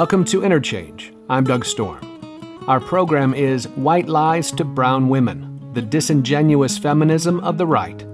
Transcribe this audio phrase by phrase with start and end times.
[0.00, 1.12] Welcome to Interchange.
[1.28, 1.98] I'm Doug Storm.
[2.68, 8.06] Our program is White Lies to Brown Women The Disingenuous Feminism of the Right.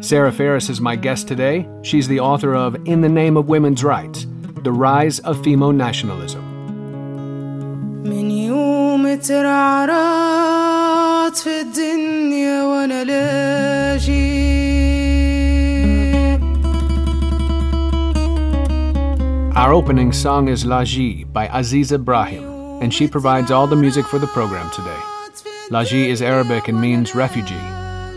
[0.00, 1.68] Sara Farris is my guest today.
[1.82, 4.26] She's the author of In the Name of Women's Rights
[4.62, 6.46] The Rise of Femo Nationalism.
[9.22, 9.76] ترعرعت
[11.36, 14.39] في الدنيا وانا لاجي
[19.56, 22.44] Our opening song is Laji by Aziza Brahim,
[22.80, 24.96] and she provides all the music for the program today.
[25.70, 27.54] Laji is Arabic and means refugee.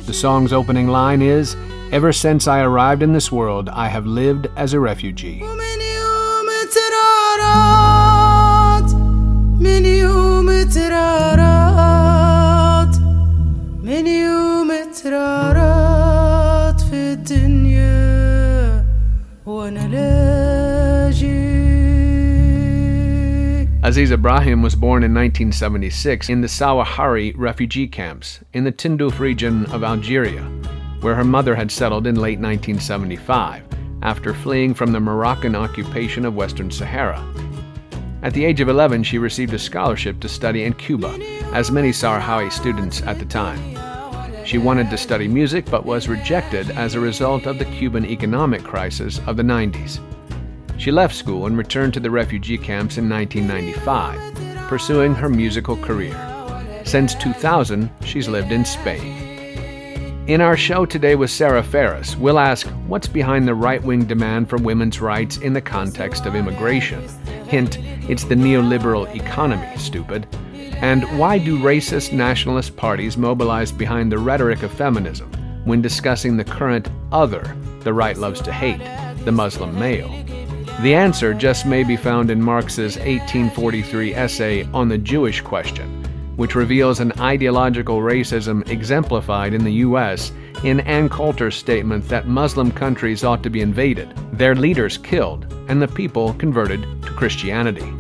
[0.06, 1.56] The song's opening line is
[1.92, 5.42] Ever since I arrived in this world, I have lived as a refugee.
[23.84, 29.66] Aziza Brahim was born in 1976 in the Sahrawi refugee camps in the Tindouf region
[29.74, 30.44] of Algeria,
[31.02, 33.62] where her mother had settled in late 1975
[34.02, 37.22] after fleeing from the Moroccan occupation of Western Sahara.
[38.22, 41.20] At the age of 11, she received a scholarship to study in Cuba,
[41.52, 43.60] as many Sahrawi students at the time.
[44.46, 48.64] She wanted to study music but was rejected as a result of the Cuban economic
[48.64, 50.00] crisis of the 90s.
[50.78, 56.18] She left school and returned to the refugee camps in 1995, pursuing her musical career.
[56.84, 59.34] Since 2000, she's lived in Spain.
[60.28, 64.50] In our show today with Sara Farris, we'll ask what's behind the right wing demand
[64.50, 67.06] for women's rights in the context of immigration.
[67.48, 67.78] Hint,
[68.10, 70.26] it's the neoliberal economy, stupid.
[70.76, 75.30] And why do racist nationalist parties mobilize behind the rhetoric of feminism
[75.66, 78.82] when discussing the current other the right loves to hate,
[79.26, 80.23] the Muslim male?
[80.82, 86.04] The answer just may be found in Marx's 1843 essay on the Jewish question,
[86.36, 90.34] which reveals an ideological racism exemplified in the U.S.
[90.64, 95.82] in Ann Coulter's statement that Muslim countries ought to be invaded, their leaders killed, and
[95.82, 97.94] the people converted to Christianity.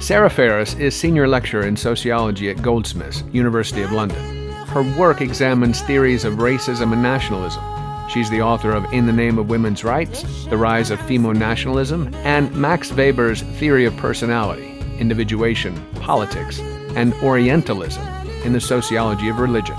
[0.00, 4.50] Sara Farris is senior lecturer in sociology at Goldsmiths, University of London.
[4.68, 7.62] Her work examines theories of racism and nationalism,
[8.08, 12.14] She's the author of In the Name of Women's Rights, The Rise of Femo Nationalism,
[12.14, 16.58] and Max Weber's Theory of Personality, Individuation, Politics,
[16.96, 18.06] and Orientalism
[18.44, 19.76] in the Sociology of Religion.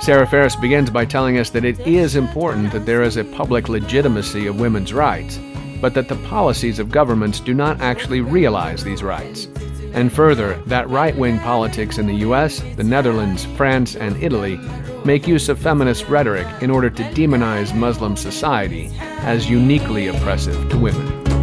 [0.00, 3.68] Sara Farris begins by telling us that it is important that there is a public
[3.68, 5.38] legitimacy of women's rights,
[5.82, 9.48] but that the policies of governments do not actually realize these rights.
[9.92, 14.58] And further, that right wing politics in the US, the Netherlands, France, and Italy
[15.04, 18.90] make use of feminist rhetoric in order to demonize Muslim society
[19.20, 21.39] as uniquely oppressive to women.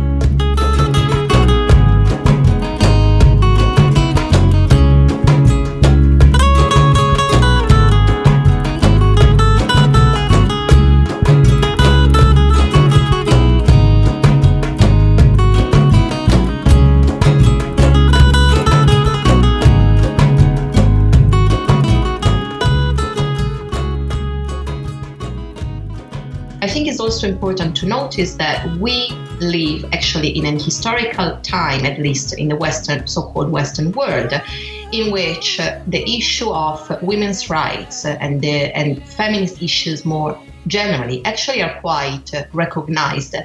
[27.00, 32.48] Also important to notice that we live actually in an historical time, at least in
[32.48, 34.34] the Western, so-called Western world,
[34.92, 41.24] in which uh, the issue of women's rights and the, and feminist issues more generally
[41.26, 43.42] actually are quite uh, recognized uh,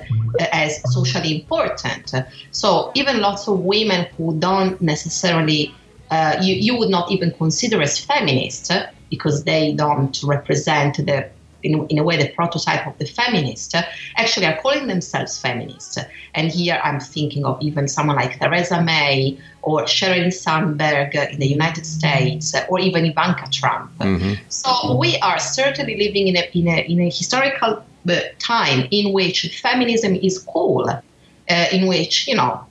[0.53, 2.13] as socially important.
[2.51, 5.75] So even lots of women who don't necessarily
[6.11, 8.71] uh, you, you would not even consider as feminists
[9.09, 11.31] because they don't represent the
[11.63, 13.75] in, in a way, the prototype of the feminist,
[14.17, 15.99] actually are calling themselves feminists.
[16.35, 21.47] And here I'm thinking of even someone like Theresa May or Sheryl Sandberg in the
[21.47, 23.97] United States or even Ivanka Trump.
[23.99, 24.35] Mm-hmm.
[24.49, 29.13] So we are certainly living in a, in a, in a historical uh, time in
[29.13, 32.67] which feminism is cool, uh, in which, you know,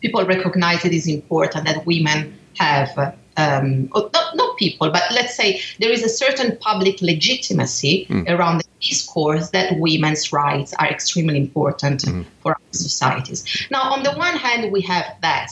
[0.00, 5.60] people recognize it is important that women have um, not, not people, but let's say
[5.78, 8.28] there is a certain public legitimacy mm.
[8.28, 12.24] around the discourse that women's rights are extremely important mm.
[12.40, 13.66] for our societies.
[13.70, 15.50] Now, on the one hand, we have that,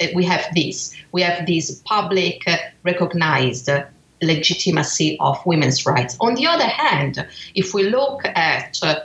[0.00, 3.84] uh, we have this, we have this public uh, recognized uh,
[4.20, 6.16] legitimacy of women's rights.
[6.20, 9.00] On the other hand, if we look at uh,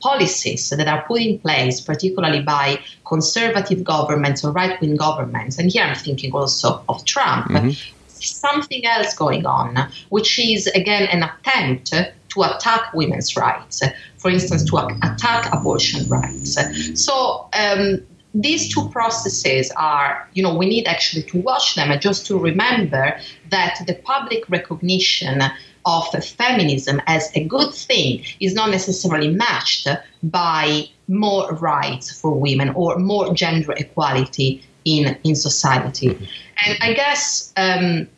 [0.00, 5.70] policies that are put in place, particularly by conservative governments or right wing governments, and
[5.70, 7.70] here I'm thinking also of Trump, mm-hmm.
[8.08, 9.76] something else going on,
[10.08, 11.92] which is again an attempt
[12.30, 13.82] to attack women's rights,
[14.16, 16.58] for instance, to attack abortion rights.
[16.94, 18.00] So, um,
[18.34, 22.38] these two processes are, you know, we need actually to watch them and just to
[22.38, 23.18] remember
[23.50, 25.42] that the public recognition
[25.88, 29.88] of feminism as a good thing is not necessarily matched
[30.22, 36.08] by more rights for women or more gender equality in, in society.
[36.08, 36.24] Mm-hmm.
[36.64, 38.08] And I guess um,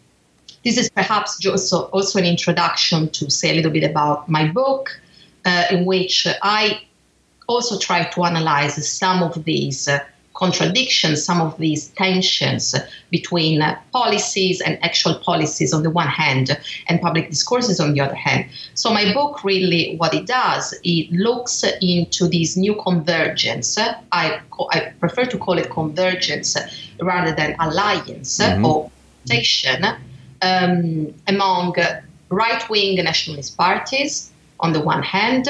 [0.65, 5.01] this is perhaps also, also an introduction to say a little bit about my book,
[5.45, 6.83] uh, in which I
[7.47, 10.01] also try to analyze some of these uh,
[10.41, 12.75] contradictions, some of these tensions
[13.11, 16.59] between uh, policies and actual policies on the one hand
[16.89, 18.47] and public discourses on the other hand.
[18.75, 23.79] So, my book really, what it does, it looks into this new convergence.
[23.79, 24.41] I,
[24.73, 26.57] I prefer to call it convergence
[27.01, 28.65] rather than alliance mm-hmm.
[28.65, 28.91] or
[29.27, 29.85] station
[30.43, 31.75] um, among
[32.31, 35.49] right wing nationalist parties on the one hand,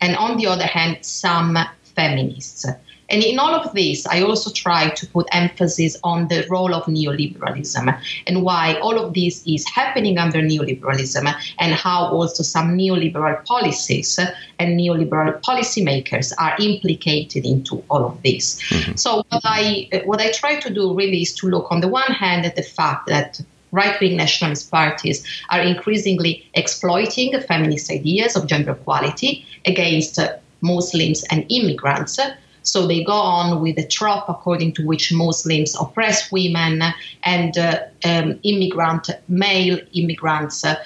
[0.00, 1.58] and on the other hand, some
[1.94, 2.66] feminists.
[3.10, 6.84] And in all of this, I also try to put emphasis on the role of
[6.84, 13.44] neoliberalism and why all of this is happening under neoliberalism and how also some neoliberal
[13.44, 14.18] policies
[14.58, 18.62] and neoliberal policymakers are implicated into all of this.
[18.62, 18.96] Mm-hmm.
[18.96, 22.12] So what I what I try to do really is to look on the one
[22.12, 23.40] hand at the fact that
[23.72, 30.18] right wing nationalist parties are increasingly exploiting feminist ideas of gender equality against
[30.60, 32.18] Muslims and immigrants.
[32.62, 36.82] So they go on with the trope according to which Muslims oppress women
[37.22, 40.76] and uh, um, immigrant male immigrants uh,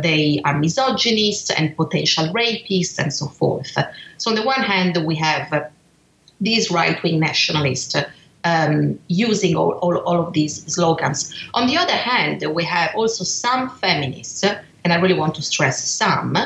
[0.00, 3.76] they are misogynists and potential rapists and so forth.
[4.18, 5.70] So on the one hand we have
[6.40, 7.96] these right wing nationalists
[8.44, 11.34] um, using all, all, all of these slogans.
[11.54, 15.82] On the other hand, we have also some feminists, and I really want to stress
[15.82, 16.36] some,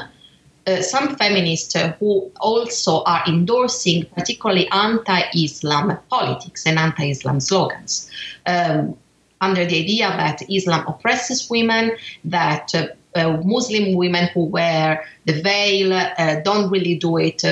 [0.70, 8.10] uh, some feminists who also are endorsing particularly anti-Islam politics and anti-Islam slogans,
[8.46, 8.96] um,
[9.40, 11.92] under the idea that Islam oppresses women,
[12.24, 17.42] that uh, uh, Muslim women who wear the veil uh, don't really do it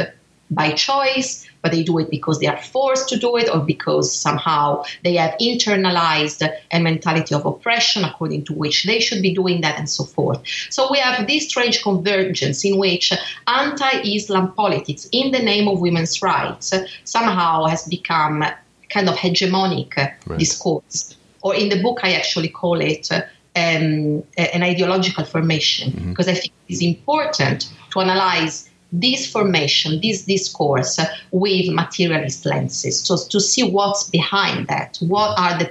[0.50, 4.14] by choice, but they do it because they are forced to do it or because
[4.14, 9.60] somehow they have internalized a mentality of oppression according to which they should be doing
[9.60, 10.40] that and so forth.
[10.70, 13.12] So we have this strange convergence in which
[13.46, 16.72] anti Islam politics in the name of women's rights
[17.04, 18.44] somehow has become
[18.88, 20.38] kind of hegemonic right.
[20.38, 21.16] discourse.
[21.42, 23.10] Or in the book, I actually call it.
[23.56, 26.10] Um, an ideological formation mm-hmm.
[26.10, 30.98] because I think it's important to analyze this formation, this discourse
[31.30, 35.70] with materialist lenses, so to see what's behind that, what are the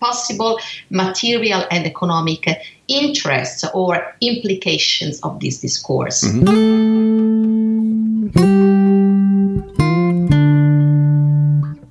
[0.00, 0.58] possible
[0.90, 2.46] material and economic
[2.88, 6.24] interests or implications of this discourse.
[6.24, 7.10] Mm-hmm.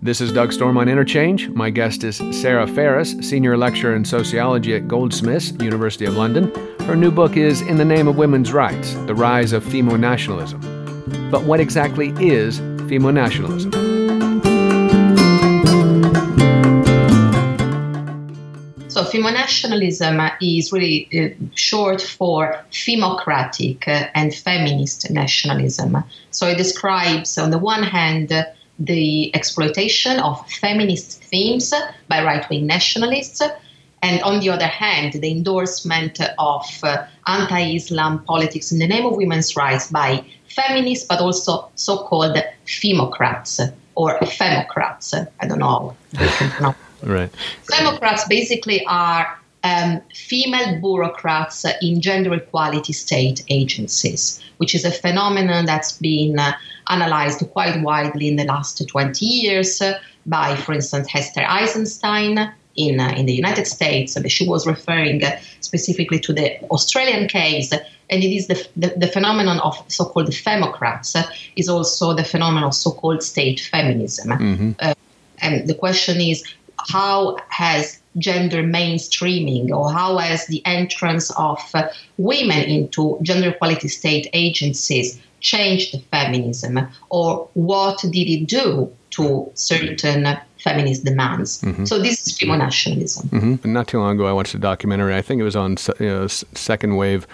[0.10, 1.50] This is Doug Storm on Interchange.
[1.50, 6.52] My guest is Sara Farris, Senior Lecturer in Sociology at Goldsmiths, University of London.
[6.88, 11.30] Her new book is In the Name of Women's Rights The Rise of Femonationalism.
[11.30, 12.60] But what exactly is
[12.90, 13.72] femonationalism?
[18.88, 26.04] So, femonationalism is really uh, short for femocratic uh, and feminist nationalism.
[26.32, 28.34] So, it describes, on the one hand,
[28.80, 31.74] the exploitation of feminist themes
[32.08, 33.42] by right wing nationalists,
[34.02, 39.06] and on the other hand, the endorsement of uh, anti Islam politics in the name
[39.06, 45.28] of women's rights by feminists, but also so called femocrats or femocrats.
[45.42, 45.96] I don't know.
[47.04, 47.30] right.
[47.70, 55.66] Femocrats basically are um, female bureaucrats in gender equality state agencies, which is a phenomenon
[55.66, 56.54] that's been uh,
[56.90, 59.82] analyzed quite widely in the last 20 years
[60.26, 64.18] by, for instance, Hester Eisenstein in, uh, in the United States.
[64.20, 65.22] But she was referring
[65.60, 67.72] specifically to the Australian case.
[67.72, 71.16] And it is the, the, the phenomenon of so called femocrats,
[71.56, 74.30] is also the phenomenon of so called state feminism.
[74.30, 74.72] Mm-hmm.
[74.80, 74.94] Uh,
[75.42, 76.44] and the question is
[76.88, 83.88] how has gender mainstreaming or how has the entrance of uh, women into gender equality
[83.88, 90.26] state agencies changed feminism or what did it do to certain
[90.60, 91.62] feminist demands.
[91.62, 91.86] Mm-hmm.
[91.86, 93.26] So this is femonationalism.
[93.30, 93.74] Mm-hmm.
[93.74, 95.16] Not too long ago, I watched a documentary.
[95.16, 97.26] I think it was on you know, second wave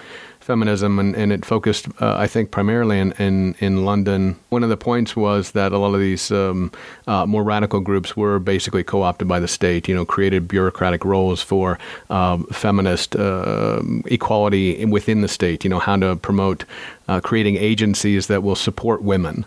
[0.46, 4.38] feminism, and, and it focused, uh, I think, primarily in, in, in London.
[4.50, 6.72] One of the points was that a lot of these um,
[7.08, 11.04] uh, more radical groups were basically co opted by the state, you know, created bureaucratic
[11.04, 11.80] roles for
[12.12, 16.64] um, feminist uh, equality within the state, you know, how to promote
[17.08, 19.46] uh, creating agencies that will support women.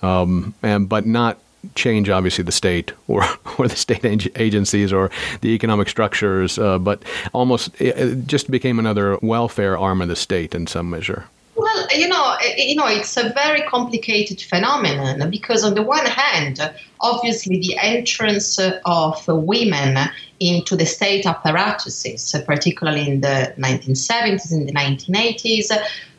[0.00, 1.38] Um, and but not
[1.74, 3.24] change, obviously, the state or,
[3.58, 4.04] or the state
[4.36, 5.10] agencies or
[5.40, 10.54] the economic structures, uh, but almost it just became another welfare arm of the state
[10.54, 11.24] in some measure.
[11.58, 16.60] Well, you know, you know, it's a very complicated phenomenon because on the one hand,
[17.00, 19.98] obviously the entrance of women
[20.38, 25.72] into the state apparatuses, particularly in the 1970s and the 1980s,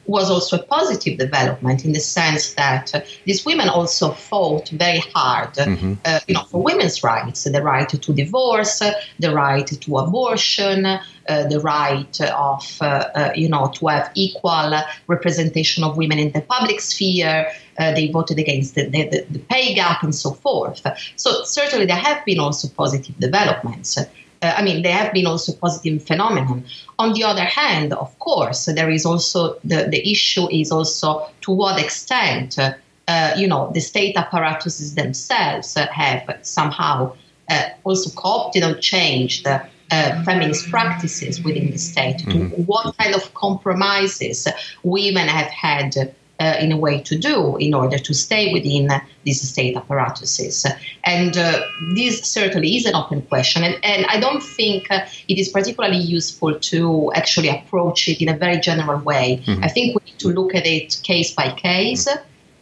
[0.09, 5.03] was also a positive development in the sense that uh, these women also fought very
[5.13, 5.93] hard, mm-hmm.
[6.05, 8.81] uh, you know, for women's rights, the right to divorce,
[9.19, 14.73] the right to abortion, uh, the right of, uh, uh, you know, to have equal
[15.07, 17.47] representation of women in the public sphere.
[17.77, 20.81] Uh, they voted against the, the, the pay gap and so forth.
[21.15, 23.97] So certainly there have been also positive developments.
[24.41, 26.63] Uh, I mean, there have been also positive phenomenon.
[26.97, 31.51] On the other hand, of course, there is also the, the issue is also to
[31.51, 32.73] what extent, uh,
[33.07, 37.13] uh, you know, the state apparatuses themselves have somehow
[37.49, 42.17] uh, also co-opted or changed uh, feminist practices within the state.
[42.17, 42.63] Mm-hmm.
[42.63, 44.47] What kind of compromises
[44.83, 48.89] women have had uh, in a way to do in order to stay within
[49.23, 50.65] these state apparatuses.
[51.03, 51.61] And uh,
[51.95, 53.63] this certainly is an open question.
[53.63, 58.29] And, and I don't think uh, it is particularly useful to actually approach it in
[58.29, 59.43] a very general way.
[59.45, 59.63] Mm-hmm.
[59.63, 62.07] I think we need to look at it case by case.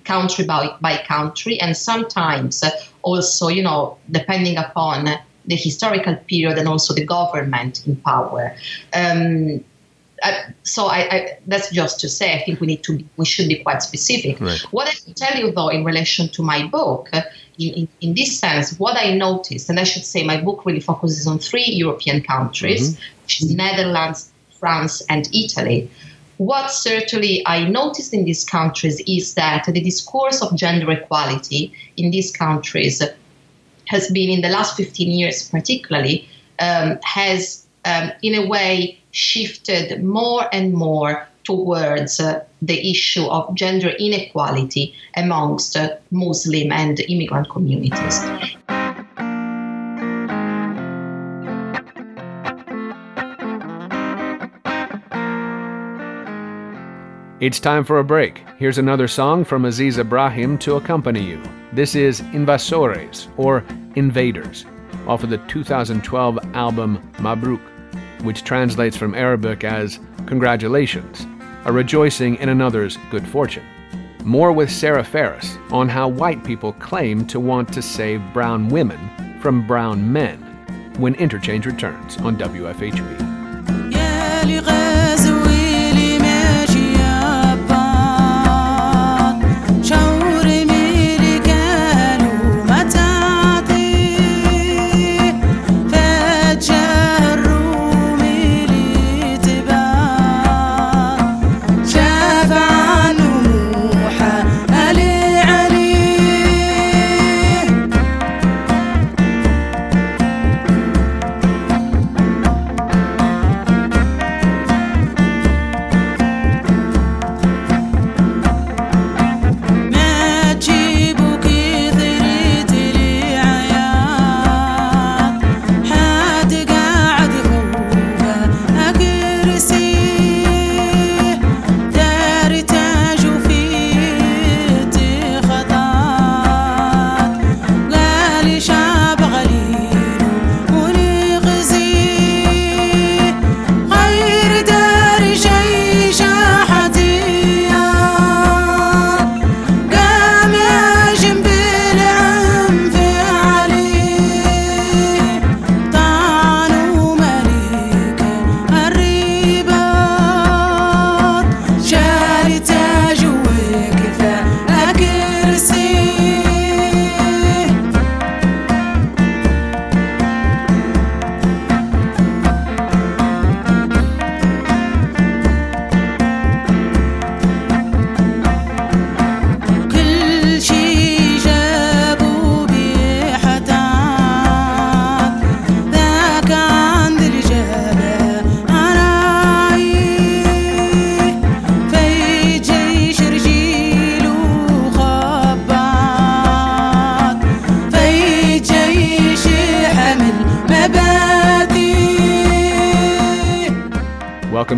[0.04, 2.64] Country by, by country, and sometimes
[3.02, 5.10] also, you know, depending upon
[5.48, 8.56] the historical period and also the government in power.
[8.94, 9.66] Um,
[10.24, 10.34] uh,
[10.64, 13.60] so I, I, that's just to say I think we need to we should be
[13.60, 14.40] quite specific.
[14.40, 14.60] Right.
[14.72, 17.22] What I can tell you though in relation to my book, uh,
[17.60, 20.80] in, in, in, this sense, what I noticed, and I should say my book really
[20.80, 23.24] focuses on three European countries, mm-hmm.
[23.24, 25.90] which is Netherlands, France, and Italy.
[26.38, 32.12] What certainly I noticed in these countries is that the discourse of gender equality in
[32.12, 33.02] these countries
[33.86, 40.04] has been in the last 15 years particularly um, has um, in a way shifted
[40.04, 47.50] more and more towards uh, the issue of gender inequality amongst uh, Muslim and immigrant
[47.50, 48.20] communities.
[57.40, 58.44] It's time for a break.
[58.58, 61.42] Here's another song from Aziza Brahim to accompany you.
[61.72, 63.64] This is Invasores, or
[63.96, 64.66] Invaders,
[65.08, 67.62] off of the 2012 album Mabruk
[68.24, 71.26] which translates from Arabic as congratulations,
[71.66, 73.66] a rejoicing in another's good fortune.
[74.24, 79.00] More with Sara Farris on how white people claim to want to save brown women
[79.42, 80.40] from brown men
[80.98, 83.27] when Interchange returns on WFHB.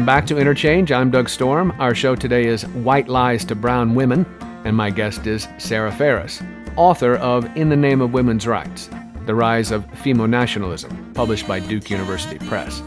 [0.09, 0.91] Back to Interchange.
[0.91, 1.71] I'm Doug Storm.
[1.77, 4.25] Our show today is White Lies to Brown Women,
[4.65, 6.41] and my guest is Sara Farris,
[6.75, 8.89] author of In the Name of Women's Rights
[9.27, 12.81] The Rise of Femo-Nationalism, published by Duke University Press.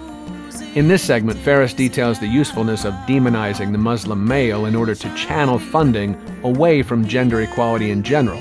[0.75, 5.15] In this segment, Farris details the usefulness of demonizing the Muslim male in order to
[5.15, 8.41] channel funding away from gender equality in general,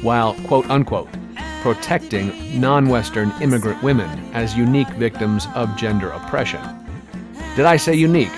[0.00, 1.10] while, quote unquote,
[1.60, 6.81] protecting non Western immigrant women as unique victims of gender oppression.
[7.54, 8.32] Did I say unique?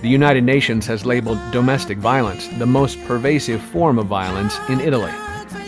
[0.00, 5.12] The United Nations has labeled domestic violence the most pervasive form of violence in Italy.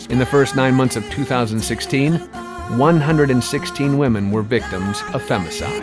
[0.09, 5.83] In the first nine months of 2016, 116 women were victims of femicide.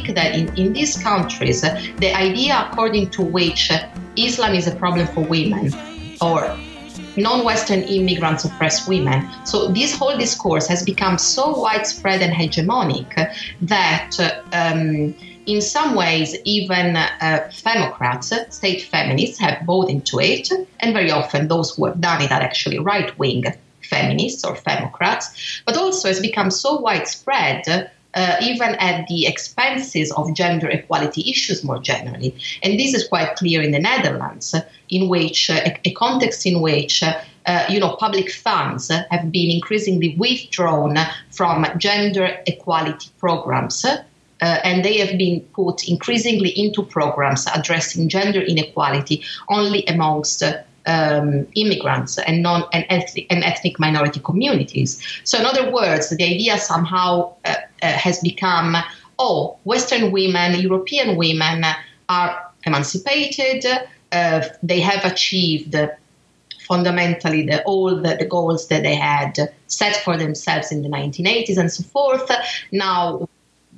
[0.00, 4.66] Think that in, in these countries, uh, the idea according to which uh, Islam is
[4.66, 5.72] a problem for women
[6.20, 6.56] or
[7.16, 9.28] non-Western immigrants oppress women.
[9.44, 14.10] So this whole discourse has become so widespread and hegemonic that
[14.52, 15.14] um,
[15.46, 21.48] in some ways even uh, femocrats, state feminists, have bought into it, and very often
[21.48, 23.44] those who have done it are actually right-wing
[23.82, 30.34] feminists or femocrats, but also has become so widespread uh, even at the expenses of
[30.34, 32.34] gender equality issues more generally.
[32.62, 34.54] And this is quite clear in the Netherlands,
[34.88, 40.16] in which uh, a, context in which uh, you know public funds have been increasingly
[40.16, 40.96] withdrawn
[41.30, 43.84] from gender equality programs.
[44.42, 50.42] Uh, and they have been put increasingly into programs addressing gender inequality only amongst
[50.86, 55.00] um, immigrants and non and ethnic, and ethnic minority communities.
[55.24, 58.76] So, in other words, the idea somehow uh, uh, has become,
[59.18, 61.64] oh, Western women, European women
[62.08, 63.64] are emancipated.
[64.12, 65.76] Uh, they have achieved
[66.60, 71.58] fundamentally the, all the, the goals that they had set for themselves in the 1980s
[71.58, 72.30] and so forth.
[72.70, 73.28] Now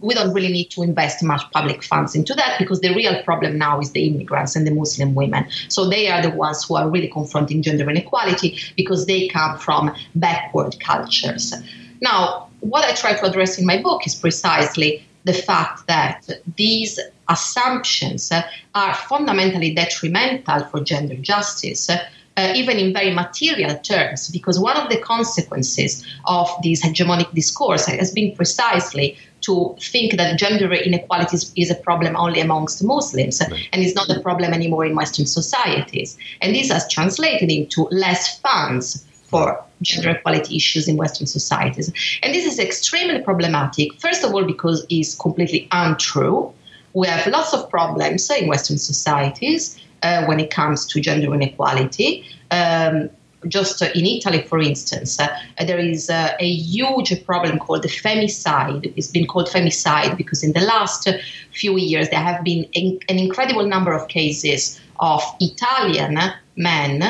[0.02, 3.56] we don't really need to invest much public funds into that because the real problem
[3.56, 5.46] now is the immigrants and the Muslim women.
[5.68, 9.94] So they are the ones who are really confronting gender inequality because they come from
[10.14, 11.54] backward cultures.
[12.00, 16.98] Now, what I try to address in my book is precisely the fact that these
[17.28, 18.32] assumptions
[18.74, 21.90] are fundamentally detrimental for gender justice.
[22.34, 27.84] Uh, even in very material terms, because one of the consequences of this hegemonic discourse
[27.84, 33.68] has been precisely to think that gender inequality is a problem only amongst Muslims right.
[33.74, 36.16] and is not a problem anymore in Western societies.
[36.40, 41.90] And this has translated into less funds for gender equality issues in Western societies.
[42.22, 46.52] And this is extremely problematic, first of all, because it's completely untrue.
[46.92, 52.24] We have lots of problems in Western societies uh, when it comes to gender inequality.
[52.50, 53.08] Um,
[53.48, 55.26] just in Italy, for instance, uh,
[55.66, 58.92] there is uh, a huge problem called the femicide.
[58.96, 61.08] It's been called femicide because in the last
[61.50, 66.18] few years there have been in, an incredible number of cases of Italian
[66.54, 67.02] men,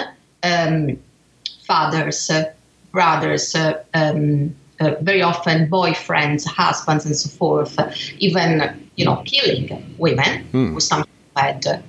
[0.43, 0.99] um,
[1.73, 2.31] fathers,
[2.91, 3.55] brothers,
[3.95, 7.79] um, uh, very often boyfriends, husbands, and so forth,
[8.19, 8.49] even
[8.97, 10.75] you know killing women hmm.
[10.75, 11.05] who some
[11.35, 11.83] had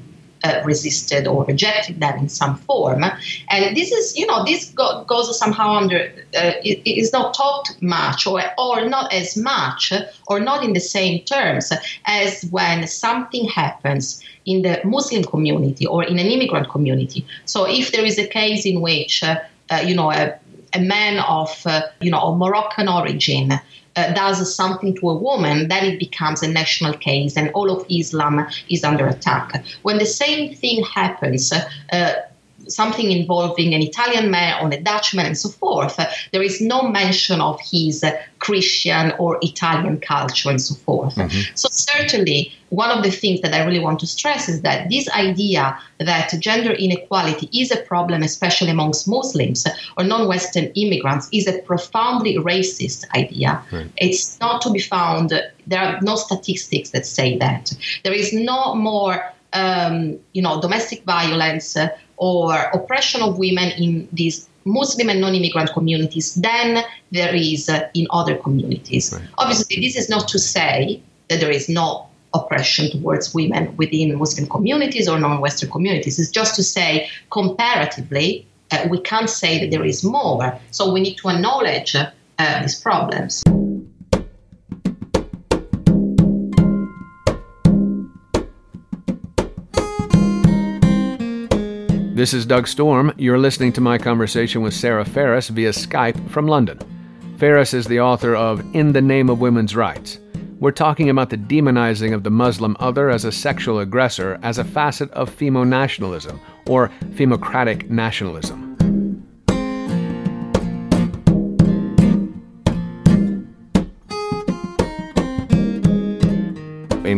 [0.43, 3.03] uh, resisted or rejected them in some form.
[3.49, 5.99] And this is, you know, this go- goes somehow under,
[6.35, 9.93] uh, it, it is not talked much or, or not as much
[10.27, 11.71] or not in the same terms
[12.05, 17.25] as when something happens in the Muslim community or in an immigrant community.
[17.45, 19.39] So if there is a case in which, uh, uh
[19.86, 20.38] you know, a,
[20.73, 23.52] a man of, uh, you know, of Moroccan origin
[23.95, 27.86] uh, does something to a woman, then it becomes a national case and all of
[27.89, 29.63] Islam is under attack.
[29.84, 32.13] When the same thing happens, uh,
[32.67, 35.99] something involving an Italian man or a Dutch Dutchman and so forth,
[36.32, 38.06] there is no mention of his
[38.39, 41.15] Christian or Italian culture and so forth.
[41.15, 41.56] Mm-hmm.
[41.56, 45.10] So, certainly, one of the things that I really want to stress is that this
[45.10, 51.47] idea that gender inequality is a problem, especially amongst Muslims or non Western immigrants, is
[51.47, 53.62] a profoundly racist idea.
[53.71, 53.91] Right.
[53.97, 55.32] It's not to be found,
[55.67, 57.73] there are no statistics that say that.
[58.04, 59.34] There is no more.
[59.56, 65.71] Um, you know, domestic violence uh, or oppression of women in these Muslim and non-immigrant
[65.73, 69.12] communities than there is in other communities.
[69.13, 69.28] Right.
[69.38, 74.47] Obviously, this is not to say that there is no oppression towards women within Muslim
[74.47, 76.17] communities or non-Western communities.
[76.19, 80.58] It's just to say, comparatively, uh, we can't say that there is more.
[80.71, 83.43] So we need to acknowledge uh, these problems.
[92.23, 93.12] This is Doug Storm.
[93.17, 96.79] You're listening to my conversation with Sara Farris via Skype from London.
[97.38, 100.19] Farris is the author of In the Name of Women's Rights.
[100.57, 104.63] We're talking about the demonizing of the Muslim other as a sexual aggressor as a
[104.63, 108.72] facet of femo nationalism or femocratic nationalism.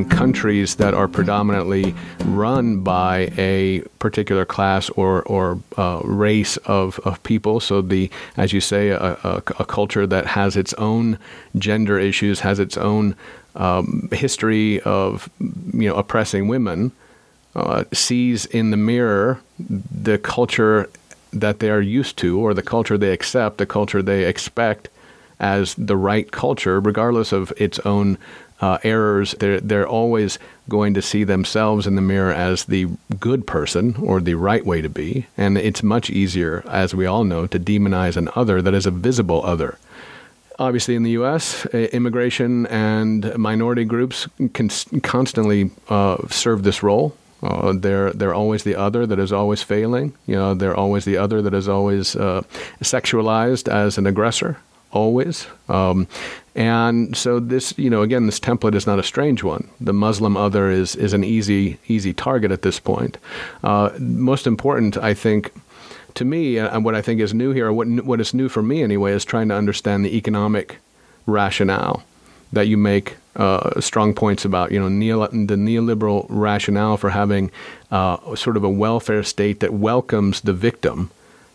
[0.06, 7.22] Countries that are predominantly run by a particular class or, or uh, race of, of
[7.24, 7.60] people.
[7.60, 11.18] So, the as you say, a, a, a, culture that has its own
[11.58, 13.16] gender issues, has its own
[13.56, 16.92] um, history of you know oppressing women,
[17.56, 20.90] uh, sees in the mirror the culture
[21.32, 24.90] that they are used to or the culture they accept, the culture they expect
[25.40, 28.18] as the right culture, regardless of its own
[28.62, 30.40] uh, errors, they're, they're always
[30.70, 32.88] going to see themselves in the mirror as the
[33.20, 35.28] good person or the right way to be.
[35.38, 38.92] And it's much easier, as we all know, to demonize an other that is a
[38.92, 39.78] visible other.
[40.58, 44.70] Obviously, in the U.S., immigration and minority groups can
[45.02, 47.16] constantly uh, serve this role.
[47.44, 50.14] Uh, they're they're always the other that is always failing.
[50.26, 52.42] You know, they're always the other that is always uh,
[52.82, 54.58] sexualized as an aggressor
[54.92, 55.46] always.
[55.68, 56.08] Um,
[56.56, 59.68] and so this, you know, again, this template is not a strange one.
[59.82, 63.18] The Muslim other is is an easy easy target at this point.
[63.62, 65.52] Uh, most important, I think,
[66.14, 68.64] to me, uh, and what I think is new here, what what is new for
[68.64, 70.78] me anyway, is trying to understand the economic
[71.26, 72.04] rationale
[72.54, 74.72] that you make uh, strong points about.
[74.72, 77.52] You know, neo, the neoliberal rationale for having
[77.92, 81.12] uh, sort of a welfare state that welcomes the victim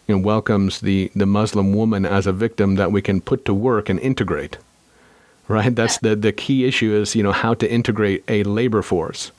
[0.07, 3.55] you know, welcomes the, the Muslim woman as a victim that we can put to
[3.55, 4.59] work and integrate.
[5.51, 5.75] Right?
[5.75, 9.33] That's the, the key issue is, you know, how to integrate a labor force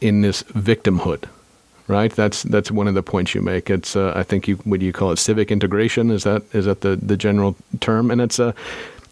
[0.00, 1.24] in this victimhood.
[1.86, 2.10] Right?
[2.10, 3.68] That's that's one of the points you make.
[3.68, 6.10] It's uh, I think you what do you call it civic integration?
[6.10, 8.10] Is that is that the, the general term?
[8.10, 8.54] And it's a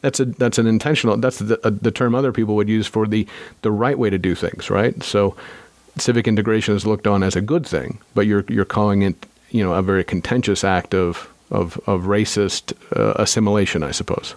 [0.00, 3.06] that's a that's an intentional that's the, uh, the term other people would use for
[3.06, 3.26] the
[3.60, 5.36] the right way to do things right so
[5.96, 9.62] civic integration is looked on as a good thing but you're you're calling it you
[9.62, 14.34] know, a very contentious act of of, of racist uh, assimilation, I suppose.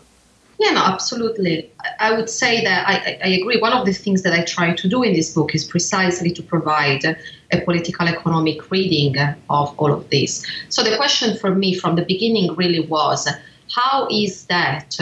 [0.58, 1.70] Yeah, no, absolutely.
[2.00, 3.60] I would say that I, I, agree.
[3.60, 6.42] One of the things that I try to do in this book is precisely to
[6.42, 7.04] provide
[7.52, 9.18] a political economic reading
[9.50, 10.46] of all of this.
[10.70, 13.28] So the question for me from the beginning really was
[13.74, 14.98] how is that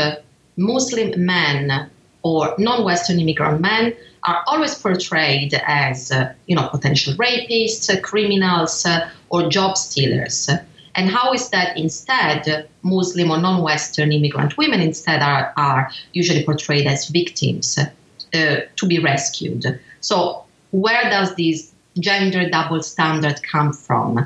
[0.57, 1.89] Muslim men
[2.23, 6.11] or non Western immigrant men are always portrayed as,
[6.47, 8.87] you know, potential rapists, criminals,
[9.29, 10.49] or job stealers.
[10.95, 16.87] And how is that instead Muslim or non-Western immigrant women instead are, are usually portrayed
[16.87, 19.79] as victims uh, to be rescued?
[20.01, 24.25] So where does this gender double standard come from?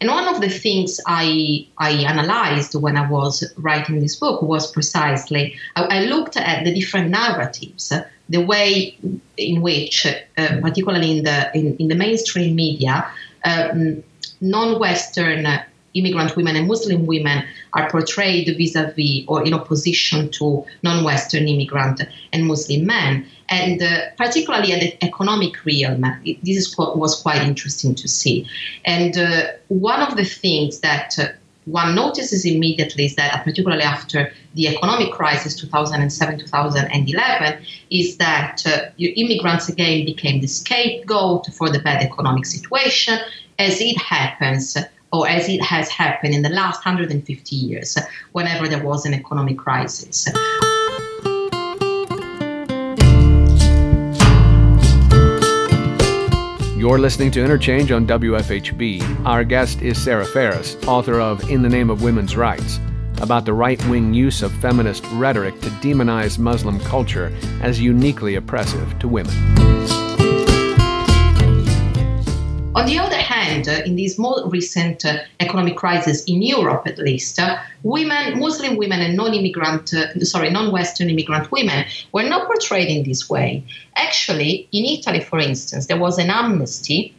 [0.00, 4.70] And one of the things I, I analyzed when I was writing this book was
[4.70, 7.92] precisely I, I looked at the different narratives
[8.28, 8.96] the way
[9.36, 13.10] in which, uh, particularly in the in, in, the mainstream media,
[13.44, 14.02] um,
[14.40, 15.46] non-Western
[15.94, 22.00] immigrant women and Muslim women are portrayed vis-a-vis or in opposition to non-Western immigrant
[22.32, 23.26] and Muslim men.
[23.48, 26.02] And uh, particularly at the economic realm,
[26.42, 28.46] this is what was quite interesting to see.
[28.84, 31.28] And uh, one of the things that uh,
[31.64, 38.90] one notices immediately is that, particularly after the economic crisis 2007 2011, is that uh,
[38.98, 43.18] immigrants again became the scapegoat for the bad economic situation,
[43.58, 44.76] as it happens
[45.12, 47.96] or as it has happened in the last 150 years
[48.32, 50.28] whenever there was an economic crisis.
[56.76, 59.26] You're listening to Interchange on WFHB.
[59.26, 62.78] Our guest is Sara Farris, author of In the Name of Women's Rights,
[63.20, 68.96] about the right wing use of feminist rhetoric to demonize Muslim culture as uniquely oppressive
[69.00, 69.34] to women.
[72.78, 76.96] On the other hand, uh, in this more recent uh, economic crisis in Europe, at
[76.96, 79.88] least, uh, women, Muslim women, and non-immigrant,
[80.22, 83.64] sorry, non-Western immigrant women were not portrayed in this way.
[83.96, 87.12] Actually, in Italy, for instance, there was an amnesty.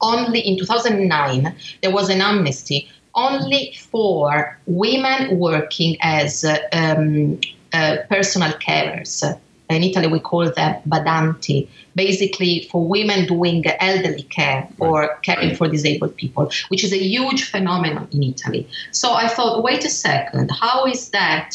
[0.00, 7.38] Only in 2009, there was an amnesty only for women working as um,
[7.74, 9.22] uh, personal carers
[9.70, 11.68] in Italy we call them badanti,
[12.06, 17.42] basically for women doing elderly care or caring for disabled people, which is a huge
[17.52, 18.62] phenomenon in Italy.
[18.92, 21.50] So I thought, wait a second, how is that?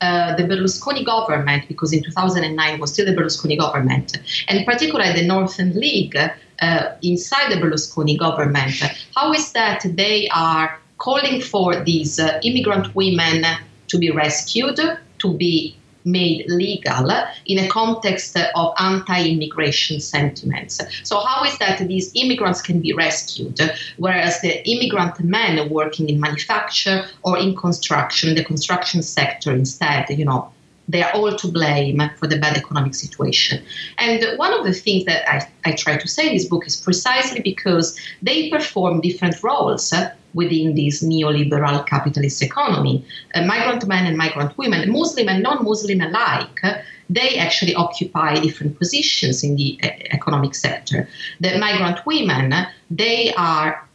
[0.00, 4.08] Uh, the Berlusconi government, because in 2009 was still the Berlusconi government,
[4.48, 8.74] and particularly the Northern League, uh, inside the Berlusconi government.
[9.16, 13.46] How is that they are calling for these uh, immigrant women
[13.88, 14.78] to be rescued,
[15.22, 17.10] to be made legal
[17.46, 20.80] in a context of anti-immigration sentiments.
[21.02, 23.58] So how is that these immigrants can be rescued,
[23.96, 30.24] whereas the immigrant men working in manufacture or in construction, the construction sector instead, you
[30.24, 30.50] know,
[30.88, 33.62] they are all to blame for the bad economic situation.
[33.98, 36.76] And one of the things that I, I try to say in this book is
[36.76, 39.92] precisely because they perform different roles
[40.34, 43.04] within this neoliberal capitalist economy.
[43.34, 46.60] Uh, migrant men and migrant women, Muslim and non Muslim alike,
[47.08, 51.08] they actually occupy different positions in the uh, economic sector.
[51.40, 52.52] The migrant women,
[52.90, 53.88] they are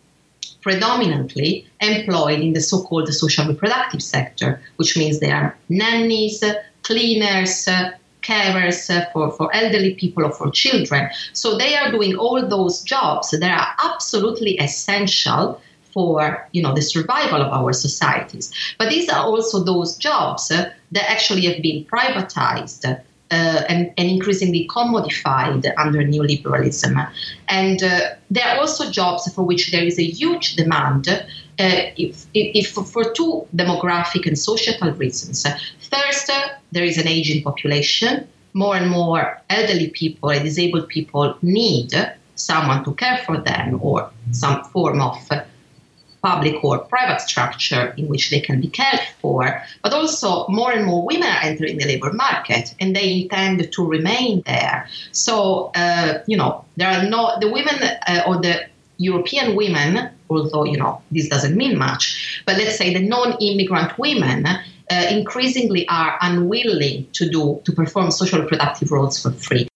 [0.61, 6.43] predominantly employed in the so called social reproductive sector, which means they are nannies,
[6.83, 7.67] cleaners,
[8.21, 11.09] carers for, for elderly people or for children.
[11.33, 15.61] So they are doing all those jobs that are absolutely essential
[15.91, 18.53] for you know the survival of our societies.
[18.77, 22.85] But these are also those jobs uh, that actually have been privatized.
[23.31, 27.11] Uh, and, and, increasingly commodified under neoliberalism.
[27.47, 31.21] And uh, there are also jobs for which there is a huge demand uh,
[31.59, 35.45] if, if, for two demographic and societal reasons.
[35.91, 38.27] First, uh, there is an aging population.
[38.53, 41.93] More and more elderly people and disabled people need
[42.33, 45.17] someone to care for them or some form of
[46.21, 50.85] public or private structure in which they can be cared for, but also more and
[50.85, 54.87] more women are entering the labor market and they intend to remain there.
[55.11, 57.75] So, uh, you know, there are no, the women
[58.07, 58.65] uh, or the
[58.97, 63.97] European women, although, you know, this doesn't mean much, but let's say the non immigrant
[63.97, 64.45] women.
[64.91, 69.67] Uh, increasingly are unwilling to do to perform social productive roles for free.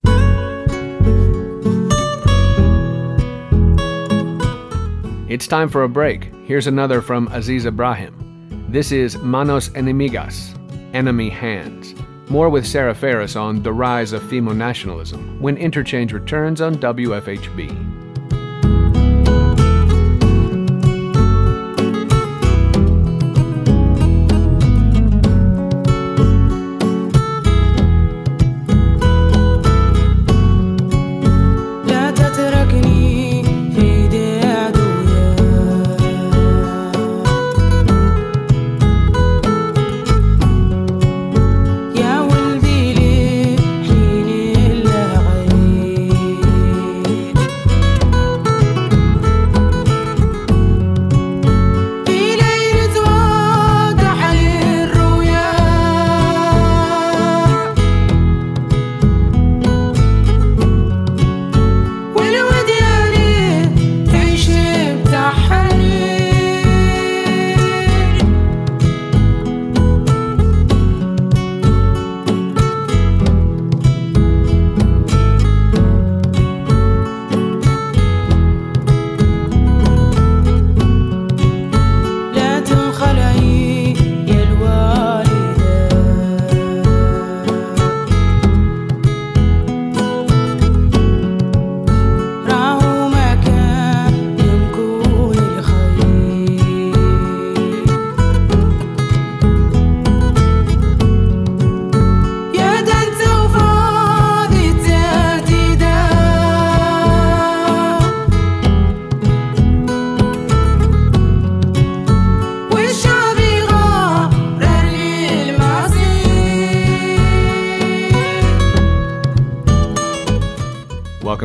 [5.33, 6.31] It's time for a break.
[6.45, 8.67] Here's another from Aziza Brahim.
[8.69, 10.53] This is Manos Enemigas,
[10.93, 11.95] Enemy Hands.
[12.29, 18.02] More with Sara Farris on the rise of femo nationalism when Interchange returns on WFHB.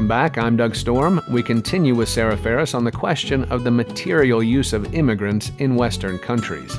[0.08, 0.38] Back.
[0.38, 1.20] I'm Doug Storm.
[1.28, 5.76] We continue with Sara Farris on the question of the material use of immigrants in
[5.76, 6.78] Western countries.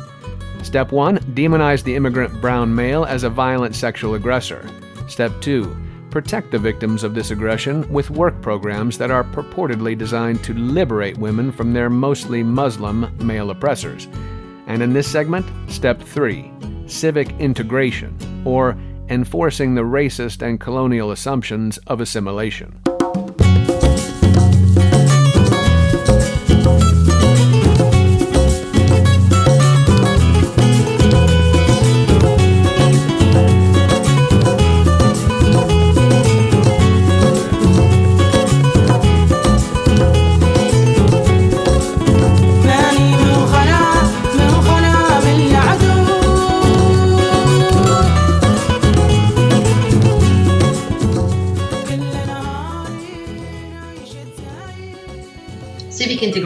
[0.64, 4.68] Step 1 Demonize the immigrant brown male as a violent sexual aggressor.
[5.08, 5.78] Step 2
[6.10, 11.20] Protect the victims of this aggression with work programs that are purportedly designed to liberate
[11.20, 14.08] women from their mostly Muslim male oppressors.
[14.66, 16.52] And in this segment, Step 3
[16.88, 18.76] Civic integration, or
[19.10, 22.82] enforcing the racist and colonial assumptions of assimilation.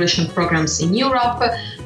[0.04, 1.42] Integration programs in Europe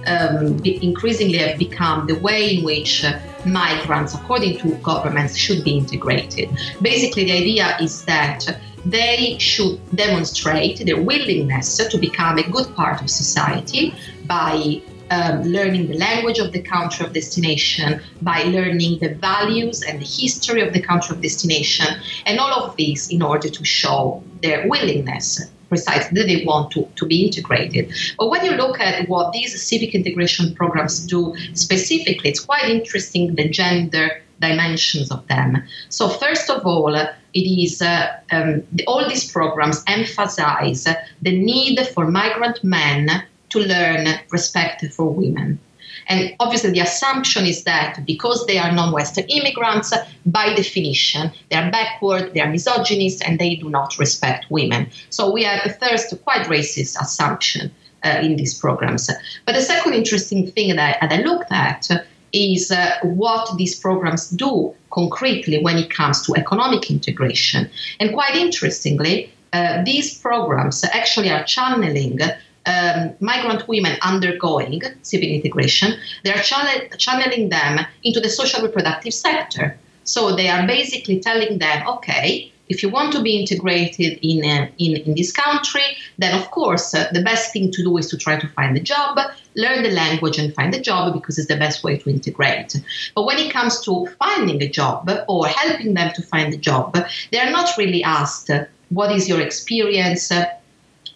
[0.08, 5.78] um, increasingly have become the way in which uh, migrants, according to governments, should be
[5.78, 6.50] integrated.
[6.82, 13.02] Basically, the idea is that they should demonstrate their willingness to become a good part
[13.02, 13.94] of society
[14.26, 20.02] by um, learning the language of the country of destination, by learning the values and
[20.02, 21.88] the history of the country of destination,
[22.26, 27.06] and all of this in order to show their willingness precisely they want to, to
[27.06, 27.94] be integrated.
[28.18, 33.36] But when you look at what these civic integration programs do specifically, it's quite interesting
[33.36, 35.64] the gender dimensions of them.
[35.90, 40.84] So, first of all, it is uh, um, all these programs emphasize
[41.22, 45.60] the need for migrant men to learn respect for women.
[46.10, 49.94] And obviously, the assumption is that because they are non Western immigrants,
[50.26, 54.90] by definition, they are backward, they are misogynist, and they do not respect women.
[55.10, 57.72] So we have a first quite racist assumption
[58.04, 59.10] uh, in these programs.
[59.46, 61.90] But the second interesting thing that, that I looked at
[62.34, 67.70] is uh, what these programs do concretely when it comes to economic integration.
[68.00, 72.20] And quite interestingly, uh, these programs actually are channeling
[72.68, 79.14] um, migrant women undergoing civil integration, they are channel- channeling them into the social reproductive
[79.14, 79.78] sector.
[80.04, 84.68] So they are basically telling them, okay, if you want to be integrated in, uh,
[84.78, 88.18] in, in this country, then of course uh, the best thing to do is to
[88.18, 89.18] try to find a job,
[89.56, 92.76] learn the language and find a job because it's the best way to integrate.
[93.16, 96.98] But when it comes to finding a job or helping them to find a job,
[97.32, 98.50] they are not really asked
[98.90, 100.32] what is your experience,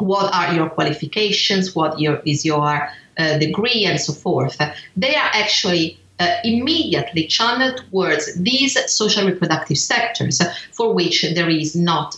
[0.01, 4.57] what are your qualifications, what your, is your uh, degree, and so forth.
[4.95, 10.39] They are actually uh, immediately channeled towards these social reproductive sectors
[10.71, 12.15] for which there is not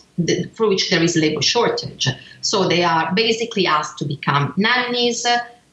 [0.54, 2.08] for which there is labor shortage.
[2.42, 5.26] So they are basically asked to become nannies.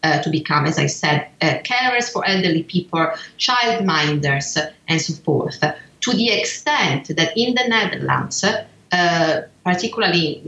[0.02, 4.56] Uh, to become, as I said, uh, carers for elderly people, childminders,
[4.88, 5.60] and so forth.
[5.60, 10.40] To the extent that in the Netherlands, uh, particularly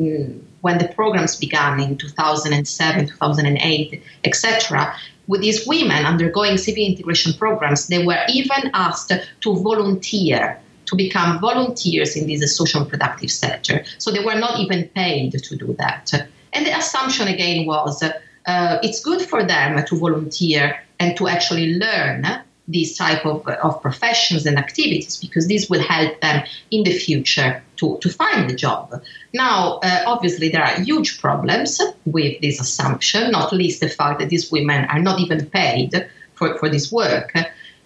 [0.63, 4.95] when the programs began in 2007, 2008, etc.,
[5.29, 11.41] with these women undergoing civic integration programs, they were even asked to volunteer to become
[11.41, 13.85] volunteers in this social productive sector.
[13.99, 16.13] So they were not even paid to do that.
[16.53, 21.75] And the assumption again was uh, it's good for them to volunteer and to actually
[21.75, 22.27] learn
[22.69, 27.63] these type of, of professions and activities because this will help them in the future
[27.77, 29.03] to, to find a job.
[29.35, 34.29] Now, uh, obviously, there are huge problems with this assumption, not least the fact that
[34.29, 37.33] these women are not even paid for, for this work.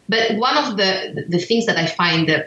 [0.09, 2.45] But one of the, the things that I find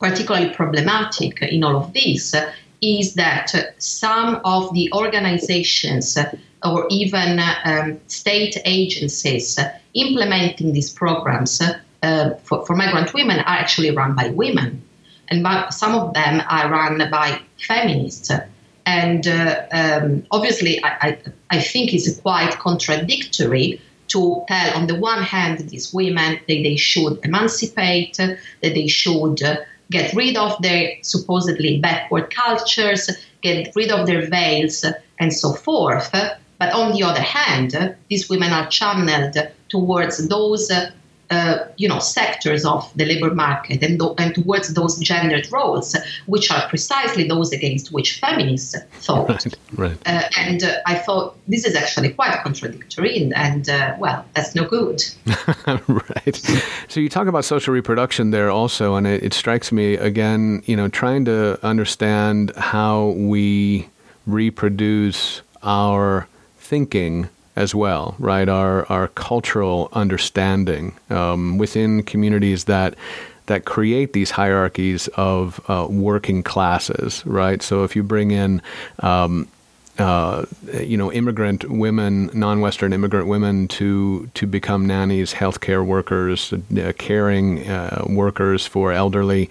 [0.00, 2.34] particularly problematic in all of this
[2.82, 6.18] is that some of the organizations
[6.62, 9.58] or even um, state agencies
[9.94, 14.82] implementing these programs uh, for, for migrant women are actually run by women.
[15.28, 18.30] And by, some of them are run by feminists.
[18.86, 21.18] And uh, um, obviously, I, I,
[21.50, 26.76] I, think it's quite contradictory to tell, on the one hand, these women that they
[26.76, 29.40] should emancipate, that they should
[29.90, 33.08] get rid of their supposedly backward cultures,
[33.40, 34.84] get rid of their veils,
[35.18, 36.10] and so forth.
[36.12, 39.36] But on the other hand, these women are channeled
[39.74, 40.70] towards those
[41.30, 45.96] uh, you know sectors of the labor market and, th- and towards those gendered roles,
[46.26, 49.28] which are precisely those against which feminists fought.
[49.28, 49.56] Right.
[49.84, 49.98] right.
[50.06, 54.54] Uh, and uh, I thought this is actually quite contradictory, and, and uh, well, that's
[54.54, 55.02] no good.
[55.88, 56.36] right.
[56.88, 60.76] So you talk about social reproduction there also, and it, it strikes me again, you
[60.76, 63.88] know, trying to understand how we
[64.26, 68.48] reproduce our thinking as well, right?
[68.48, 72.94] Our our cultural understanding um, within communities that
[73.46, 77.62] that create these hierarchies of uh, working classes, right?
[77.62, 78.62] So if you bring in
[79.00, 79.48] um,
[79.98, 80.44] uh,
[80.80, 87.68] you know, immigrant women, non-Western immigrant women, to to become nannies, healthcare workers, uh, caring
[87.68, 89.48] uh, workers for elderly.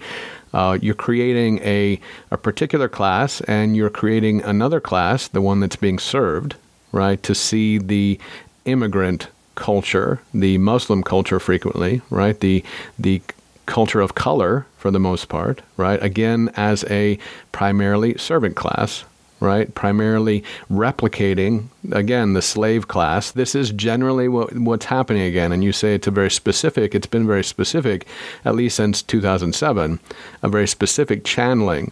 [0.52, 1.98] Uh, you're creating a,
[2.30, 6.54] a particular class, and you're creating another class, the one that's being served,
[6.94, 8.18] right, to see the
[8.64, 9.26] immigrant
[9.56, 12.64] culture, the Muslim culture frequently, right, the
[12.98, 13.20] the
[13.66, 17.18] culture of color for the most part, right, again as a
[17.50, 19.04] primarily servant class,
[19.40, 23.32] right, primarily replicating again the slave class.
[23.32, 26.94] This is generally what, what's happening again, and you say it's a very specific.
[26.94, 28.06] It's been very specific,
[28.44, 29.98] at least since 2007,
[30.42, 31.90] a very specific channeling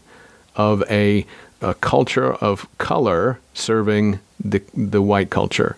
[0.55, 1.27] of a,
[1.61, 5.77] a culture of color serving the the white culture.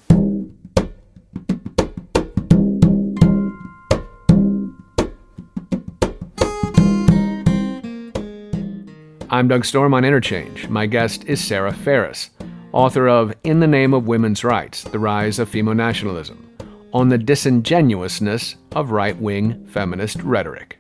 [9.31, 10.69] I'm Doug Storm on Interchange.
[10.69, 12.31] My guest is Sara Farris,
[12.73, 16.49] author of In the Name of Women's Rights The Rise of Femo Nationalism,
[16.93, 20.79] on the disingenuousness of right wing feminist rhetoric.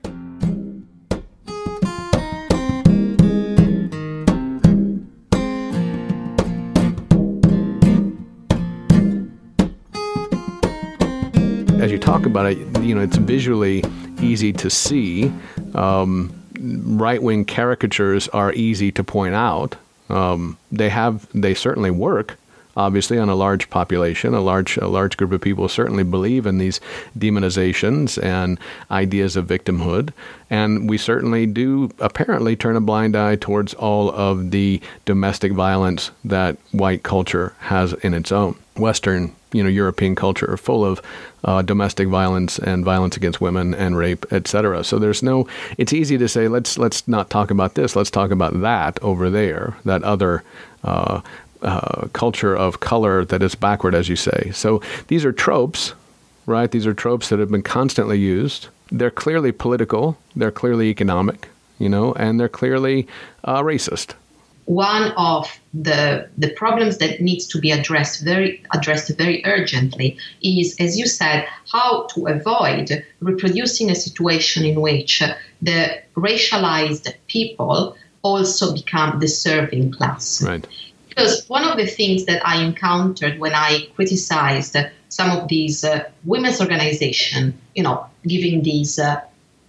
[12.14, 13.82] Talk about it, you know, it's visually
[14.20, 15.32] easy to see.
[15.74, 19.74] Um, right wing caricatures are easy to point out.
[20.08, 22.38] Um, they have they certainly work.
[22.76, 26.58] Obviously, on a large population, a large a large group of people certainly believe in
[26.58, 26.80] these
[27.18, 28.60] demonizations and
[28.92, 30.12] ideas of victimhood,
[30.50, 36.12] and we certainly do apparently turn a blind eye towards all of the domestic violence
[36.24, 38.56] that white culture has in its own.
[38.76, 41.00] Western you know European culture are full of
[41.44, 44.84] uh, domestic violence and violence against women and rape, etc.
[44.84, 45.48] So there's no.
[45.78, 47.96] It's easy to say let's let's not talk about this.
[47.96, 49.76] Let's talk about that over there.
[49.84, 50.42] That other.
[50.82, 51.22] Uh,
[51.62, 54.50] uh, culture of color that is backward, as you say.
[54.52, 55.94] So these are tropes,
[56.44, 56.70] right?
[56.70, 58.68] These are tropes that have been constantly used.
[58.92, 60.18] They're clearly political.
[60.36, 61.48] They're clearly economic,
[61.78, 63.08] you know, and they're clearly
[63.44, 64.12] uh, racist
[64.66, 70.76] one of the the problems that needs to be addressed very addressed very urgently is,
[70.80, 75.22] as you said, how to avoid reproducing a situation in which
[75.60, 80.42] the racialized people also become the serving class.
[80.42, 80.66] Right.
[81.08, 84.76] Because one of the things that I encountered when I criticized
[85.10, 89.20] some of these uh, women's organizations, you know, giving these uh,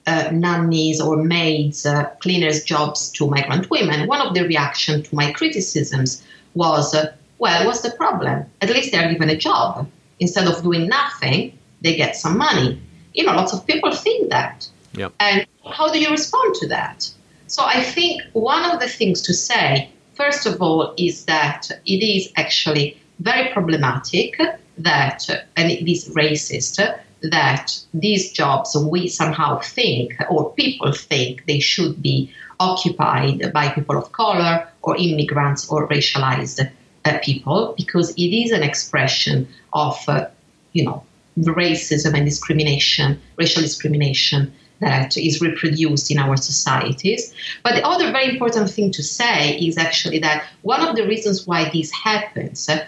[0.07, 5.15] uh, nannies or maids, uh, cleaners' jobs to migrant women, one of the reactions to
[5.15, 8.45] my criticisms was, uh, well, what's the problem?
[8.61, 9.89] At least they're given a job.
[10.19, 12.79] Instead of doing nothing, they get some money.
[13.13, 14.69] You know, lots of people think that.
[14.93, 15.13] Yep.
[15.19, 17.11] And how do you respond to that?
[17.47, 22.03] So I think one of the things to say, first of all, is that it
[22.03, 24.39] is actually very problematic
[24.77, 26.79] that, and it is racist,
[27.21, 33.97] that these jobs we somehow think or people think they should be occupied by people
[33.97, 36.69] of color or immigrants or racialized
[37.05, 40.27] uh, people because it is an expression of uh,
[40.73, 41.03] you know
[41.39, 47.33] racism and discrimination racial discrimination that is reproduced in our societies.
[47.63, 51.47] But the other very important thing to say is actually that one of the reasons
[51.47, 52.85] why this happens, uh,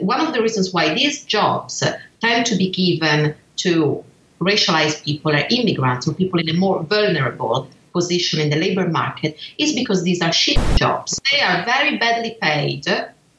[0.00, 1.82] one of the reasons why these jobs
[2.22, 4.04] tend to be given to
[4.40, 9.38] racialized people or immigrants or people in a more vulnerable position in the labor market
[9.58, 11.20] is because these are shit jobs.
[11.30, 12.84] They are very badly paid.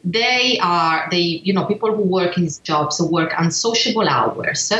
[0.03, 4.72] They are they you know people who work in these jobs work unsociable hours.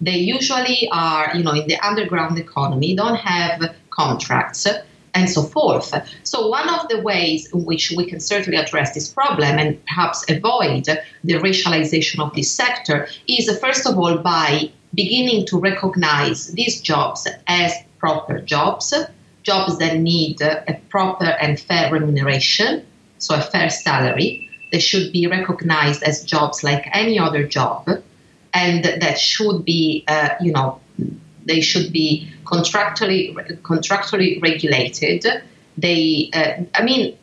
[0.00, 4.66] They usually are you know in the underground economy, don't have contracts
[5.14, 5.94] and so forth.
[6.24, 10.24] So, one of the ways in which we can certainly address this problem and perhaps
[10.28, 16.80] avoid the racialization of this sector is, first of all, by beginning to recognize these
[16.80, 18.92] jobs as proper jobs,
[19.42, 22.84] jobs that need a proper and fair remuneration,
[23.18, 24.48] so a fair salary.
[24.72, 27.88] They should be recognized as jobs like any other job,
[28.52, 30.80] and that should be, uh, you know,
[31.44, 35.26] they should be contractually contractually regulated.
[35.76, 37.16] They, uh, I mean,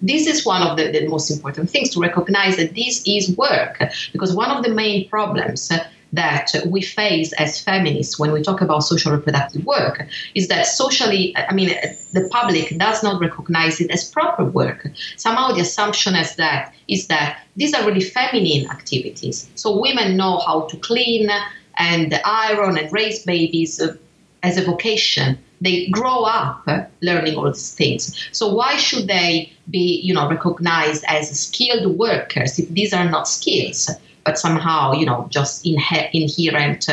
[0.00, 3.82] this is one of the, the, most important things to recognize that this is work
[4.12, 5.70] because one of the main problems
[6.12, 11.34] that we face as feminists when we talk about social reproductive work is that socially,
[11.36, 11.70] I mean,
[12.12, 14.88] the public does not recognize it as proper work.
[15.16, 19.48] Somehow the assumption is that is that these are really feminine activities.
[19.54, 21.30] So women know how to clean
[21.78, 23.96] and iron and raise babies uh,
[24.42, 25.38] as a vocation.
[25.60, 26.66] They grow up
[27.02, 28.28] learning all these things.
[28.32, 33.28] So why should they be, you know, recognized as skilled workers if these are not
[33.28, 33.90] skills?
[34.24, 36.88] But somehow, you know, just inherent,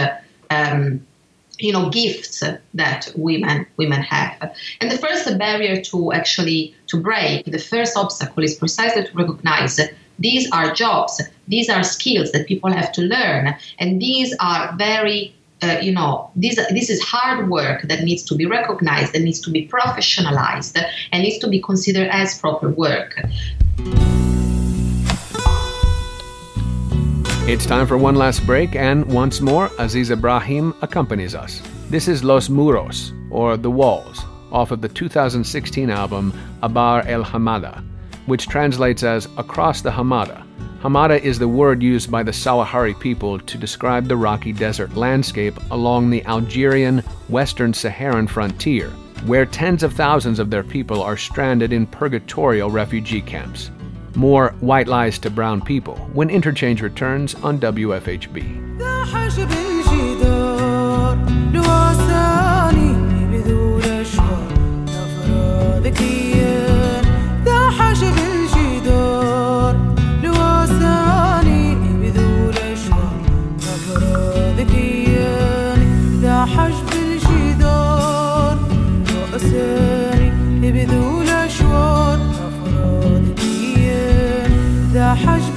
[0.49, 1.05] um,
[1.59, 4.55] you know, gifts that women women have.
[4.79, 9.79] And the first barrier to actually to break, the first obstacle is precisely to recognize
[10.19, 15.33] these are jobs, these are skills that people have to learn, and these are very
[15.63, 19.39] uh, you know, this, this is hard work that needs to be recognized, that needs
[19.39, 20.79] to be professionalized,
[21.11, 23.19] and needs to be considered as proper work.
[27.47, 31.61] It's time for one last break, and once more, Aziza Brahim accompanies us.
[31.89, 37.85] This is Los Muros, or The Walls, off of the 2016 album Abbar el Hamada.
[38.25, 40.45] which translates as across the Hamada.
[40.81, 45.57] Hamada is the word used by the Sahrawi people to describe the rocky desert landscape
[45.71, 48.89] along the Algerian Western Saharan frontier,
[49.25, 53.71] where tens of thousands of their people are stranded in purgatorial refugee camps.
[54.17, 58.67] More White Lies to Brown People when Interchange returns on WFHB.
[85.25, 85.56] 还是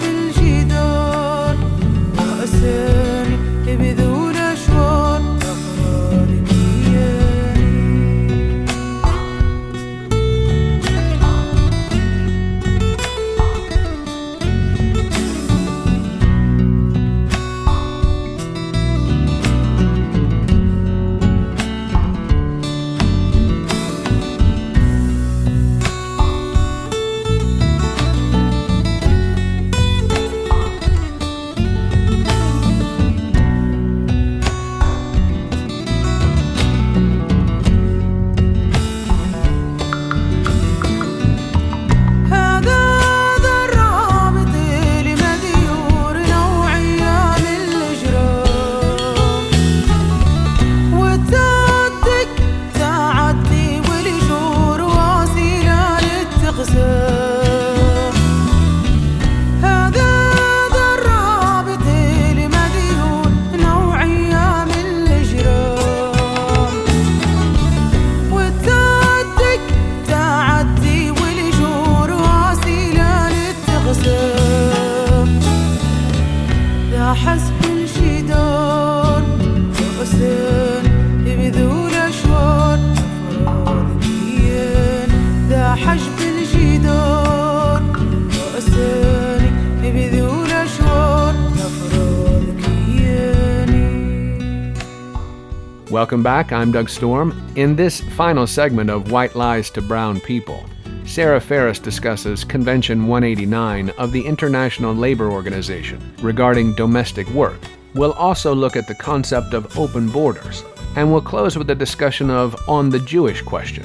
[96.10, 96.50] Welcome back.
[96.50, 97.52] I'm Doug Storm.
[97.54, 100.64] In this final segment of White Lies to Brown People,
[101.04, 107.60] Sara Farris discusses Convention 189 of the International Labor Organization regarding domestic work.
[107.94, 110.64] We'll also look at the concept of open borders,
[110.96, 113.84] and we'll close with a discussion of On the Jewish Question,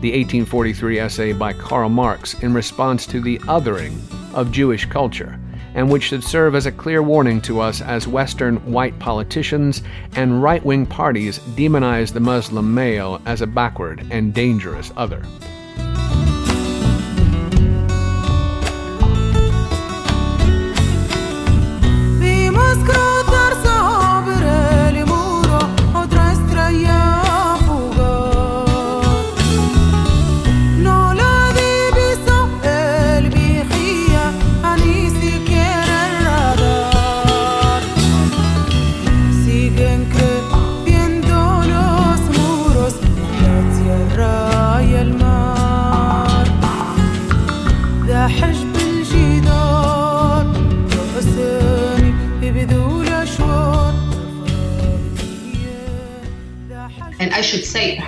[0.00, 3.96] the 1843 essay by Karl Marx in response to the othering
[4.34, 5.38] of Jewish culture
[5.74, 9.82] and which should serve as a clear warning to us as Western white politicians
[10.16, 15.22] and right wing parties demonize the Muslim male as a backward and dangerous other.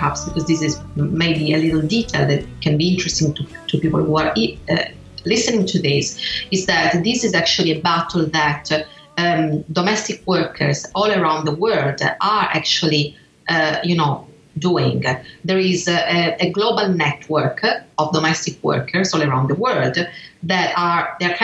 [0.05, 4.03] Perhaps, because this is maybe a little detail that can be interesting to, to people
[4.05, 4.77] who are uh,
[5.25, 6.19] listening to this,
[6.51, 8.71] is that this is actually a battle that
[9.17, 13.17] um, domestic workers all around the world are actually,
[13.49, 14.27] uh, you know,
[14.59, 15.03] doing.
[15.45, 17.65] There is a, a, global network
[17.99, 19.97] of domestic workers all around the world
[20.45, 21.37] that are they're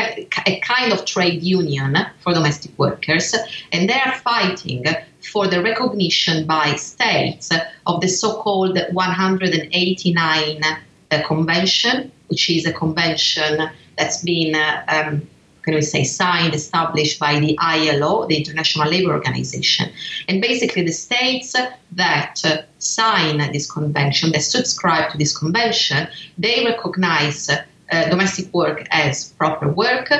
[0.46, 3.34] a kind of trade union for domestic workers,
[3.72, 4.84] and they are fighting
[5.22, 7.50] for the recognition by states
[7.86, 15.28] of the so-called 189 uh, convention, which is a convention that's been uh, um,
[15.62, 19.90] can we say, signed, established by the ILO, the International Labour Organization.
[20.28, 21.54] And basically, the states
[21.92, 26.08] that uh, sign this convention, that subscribe to this convention,
[26.38, 30.10] they recognize uh, domestic work as proper work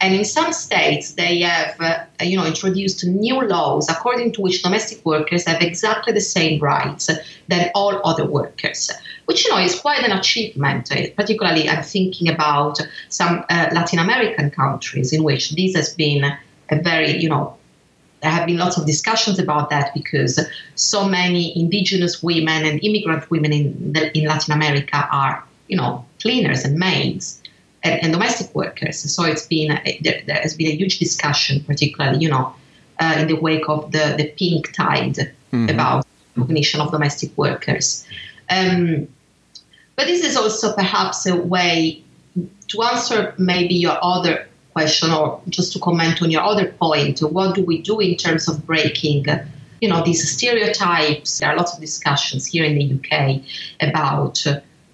[0.00, 4.62] and in some states, they have, uh, you know, introduced new laws according to which
[4.62, 7.10] domestic workers have exactly the same rights
[7.48, 8.90] than all other workers,
[9.26, 10.90] which you know is quite an achievement.
[10.90, 12.80] Uh, particularly, I'm thinking about
[13.10, 17.56] some uh, Latin American countries in which this has been a very, you know,
[18.22, 20.40] there have been lots of discussions about that because
[20.76, 26.04] so many indigenous women and immigrant women in, the, in Latin America are, you know,
[26.20, 27.39] cleaners and maids
[27.82, 28.98] and, and, domestic workers.
[28.98, 32.54] So it's been there, there, has been a huge discussion, particularly you know
[32.98, 35.16] uh, in the wake of the the pink tide
[35.52, 35.68] mm-hmm.
[35.68, 36.06] about
[36.36, 38.06] recognition of domestic workers.
[38.48, 39.08] Um,
[39.96, 42.02] but this is also perhaps a way
[42.68, 47.20] to answer maybe your other question or just to comment on your other point.
[47.20, 49.26] What do we do in terms of breaking?
[49.80, 51.38] You know, these stereotypes.
[51.38, 53.42] There are lots of discussions here in the UK
[53.80, 54.42] about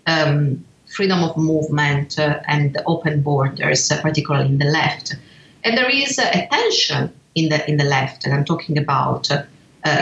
[0.06, 0.64] um,
[0.96, 5.14] freedom of movement uh, and open borders, uh, particularly in the left.
[5.62, 9.42] And there is a tension in the in the left, and I'm talking about uh,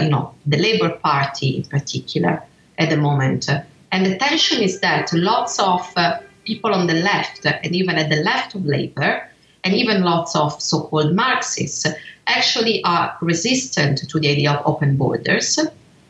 [0.03, 2.42] you know the Labour Party in particular
[2.78, 3.49] at the moment.
[3.92, 8.09] And the tension is that lots of uh, people on the left, and even at
[8.11, 9.28] the left of Labour,
[9.64, 11.86] and even lots of so-called Marxists,
[12.26, 15.59] actually are resistant to the idea of open borders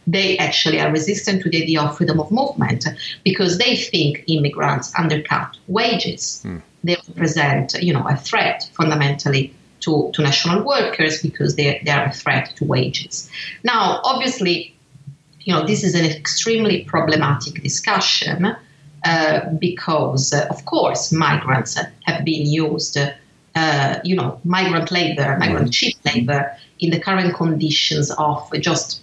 [0.06, 2.86] they actually are resistant to the idea of freedom of movement
[3.24, 6.42] because they think immigrants undercut wages.
[6.44, 6.62] Mm.
[6.82, 12.06] They represent, you know, a threat fundamentally to, to national workers because they, they are
[12.06, 13.30] a threat to wages.
[13.62, 14.74] Now, obviously,
[15.40, 18.56] you know, this is an extremely problematic discussion
[19.04, 22.98] uh, because, uh, of course, migrants have been used,
[23.54, 29.02] uh, you know, migrant labor, migrant cheap labor in the current conditions of just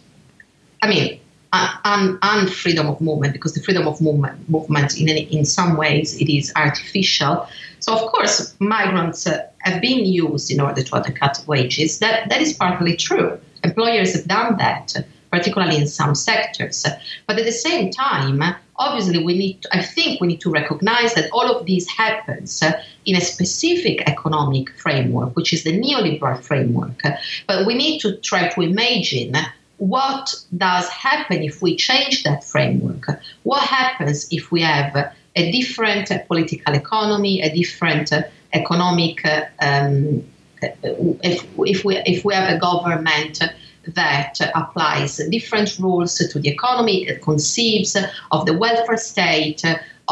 [0.82, 1.20] I mean,
[1.54, 5.78] and, and freedom of movement, because the freedom of movement, movement in, any, in some
[5.78, 7.48] ways, it is artificial.
[7.80, 12.00] So, of course, migrants uh, have been used in order to undercut wages.
[12.00, 13.40] That, that is partly true.
[13.64, 14.96] Employers have done that,
[15.32, 16.86] particularly in some sectors.
[17.28, 18.42] But at the same time,
[18.78, 22.64] obviously, we need to, I think we need to recognize that all of this happens
[23.06, 27.02] in a specific economic framework, which is the neoliberal framework.
[27.48, 29.36] But we need to try to imagine
[29.82, 33.20] what does happen if we change that framework?
[33.42, 34.96] What happens if we have
[35.36, 38.22] a different political economy, a different uh,
[38.54, 40.24] economic, uh, um,
[40.62, 40.68] uh,
[41.24, 43.42] if, if, we, if we have a government
[43.88, 47.98] that applies different rules to the economy, that conceives
[48.32, 49.64] of the welfare state,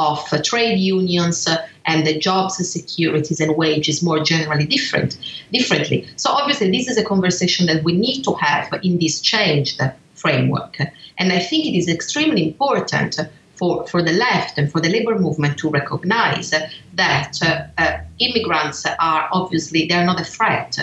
[0.08, 1.48] of trade unions,
[1.86, 5.12] and the jobs and securities and wages more generally different
[5.52, 6.00] differently.
[6.16, 9.82] So obviously this is a conversation that we need to have in this changed
[10.14, 10.78] framework.
[11.20, 13.20] And I think it is extremely important
[13.60, 16.54] for, for the left and for the labor movement to recognize
[16.94, 20.78] that uh, uh, immigrants are obviously they're not a threat.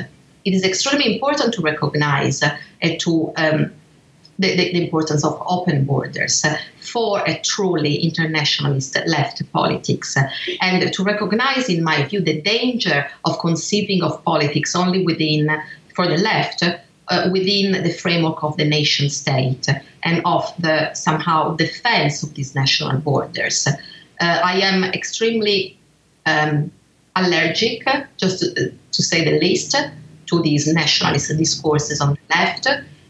[0.44, 3.72] It is extremely important to recognize uh, and to um,
[4.38, 6.44] the, the, the, importance of open borders
[6.80, 10.16] for a truly internationalist left politics
[10.60, 15.50] and to recognize, in my view, the danger of conceiving of politics only within,
[15.94, 16.62] for the left,
[17.08, 19.68] uh, within the framework of the nation state
[20.02, 23.66] and of the somehow defense of these national borders.
[24.20, 25.78] Uh, I am extremely
[26.26, 26.70] um,
[27.14, 27.84] allergic,
[28.16, 29.76] just to, to, say the least,
[30.26, 32.68] to these nationalist discourses on the left.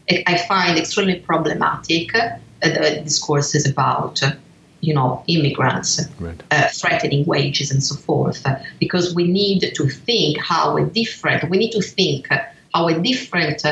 [0.09, 4.21] I find extremely problematic uh, the discourses about
[4.81, 6.41] you know immigrants right.
[6.51, 8.45] uh, threatening wages and so forth
[8.79, 12.27] because we need to think how a different we need to think
[12.73, 13.63] how a different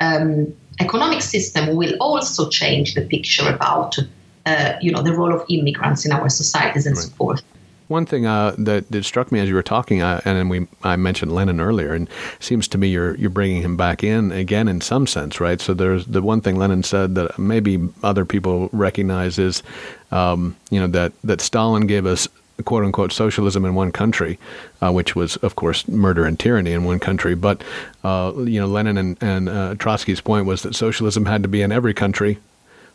[0.00, 3.98] um, economic system will also change the picture about
[4.46, 7.04] uh, you know the role of immigrants in our societies and right.
[7.04, 7.42] so forth
[7.88, 10.96] one thing uh, that, that struck me as you were talking, uh, and we I
[10.96, 12.08] mentioned Lenin earlier, and
[12.40, 15.60] seems to me you're you're bringing him back in again in some sense, right?
[15.60, 19.62] So there's the one thing Lenin said that maybe other people recognize is,
[20.10, 22.28] um, you know, that that Stalin gave us
[22.64, 24.38] quote unquote socialism in one country,
[24.80, 27.34] uh, which was, of course, murder and tyranny in one country.
[27.34, 27.64] But,
[28.04, 31.62] uh, you know, Lenin and, and uh, Trotsky's point was that socialism had to be
[31.62, 32.38] in every country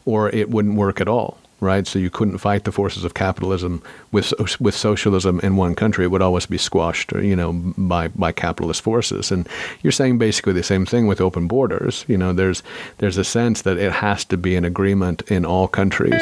[0.06, 1.86] or it wouldn't work at all right?
[1.86, 3.82] So you couldn't fight the forces of capitalism
[4.12, 6.06] with with socialism in one country.
[6.06, 9.32] It would always be squashed, you know, by by capitalist forces.
[9.32, 9.48] And
[9.82, 12.06] you're saying basically the same thing with open borders.
[12.08, 12.64] You know, there's
[12.98, 16.22] there's a sense that it has to be an agreement in all countries.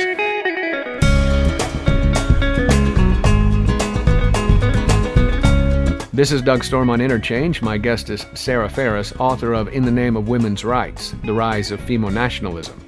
[6.17, 7.61] This is Doug Storm on Interchange.
[7.61, 11.69] My guest is Sara Farris, author of In the Name of Women's Rights The Rise
[11.69, 12.86] of Femo Nationalism.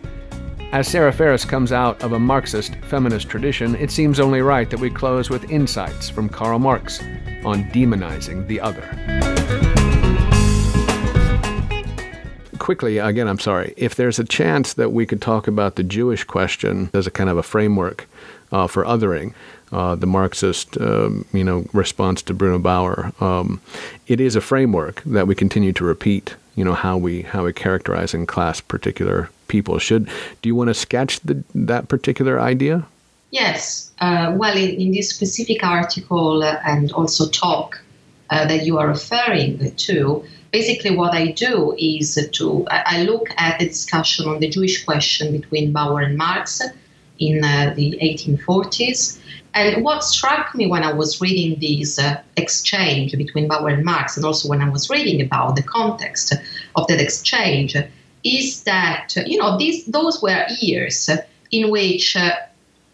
[0.72, 4.80] As Sara Farris comes out of a Marxist feminist tradition, it seems only right that
[4.80, 7.02] we close with insights from Karl Marx
[7.44, 8.84] on demonizing the other.
[12.60, 16.24] Quickly, again, I'm sorry, if there's a chance that we could talk about the Jewish
[16.24, 18.08] question as a kind of a framework
[18.52, 19.34] uh, for othering,
[19.72, 23.12] uh, the Marxist, um, you know, response to Bruno Bauer.
[23.20, 23.60] Um,
[24.06, 26.36] it is a framework that we continue to repeat.
[26.60, 29.80] You know how we how we characterize and class particular people.
[29.80, 30.10] Should
[30.42, 32.86] do you want to sketch the, that particular idea?
[33.32, 33.92] Yes.
[34.02, 37.80] Uh, well, in, in, this specific article uh, and also talk
[38.30, 43.60] uh, that you are referring to, basically what I do is to I look at
[43.60, 46.62] the discussion on the Jewish question between Bauer and Marx
[47.20, 49.19] in uh, the 1840s.
[49.54, 54.16] And what struck me when I was reading this uh, exchange between Bauer and Marx,
[54.16, 56.34] and also when I was reading about the context
[56.76, 57.76] of that exchange,
[58.24, 61.10] is that you know these those were years
[61.52, 62.36] in which uh,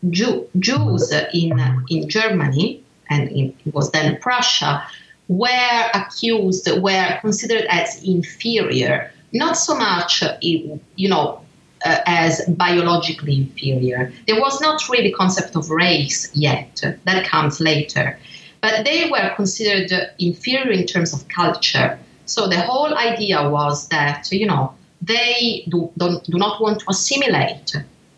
[0.09, 4.83] Jew, Jews in in Germany and in, it was then Prussia
[5.27, 10.79] were accused, were considered as inferior, not so much, you
[11.09, 11.41] know,
[11.85, 14.11] uh, as biologically inferior.
[14.27, 16.81] There was not really concept of race yet.
[17.05, 18.17] That comes later.
[18.61, 21.99] But they were considered inferior in terms of culture.
[22.25, 27.75] So the whole idea was that, you know, they do, do not want to assimilate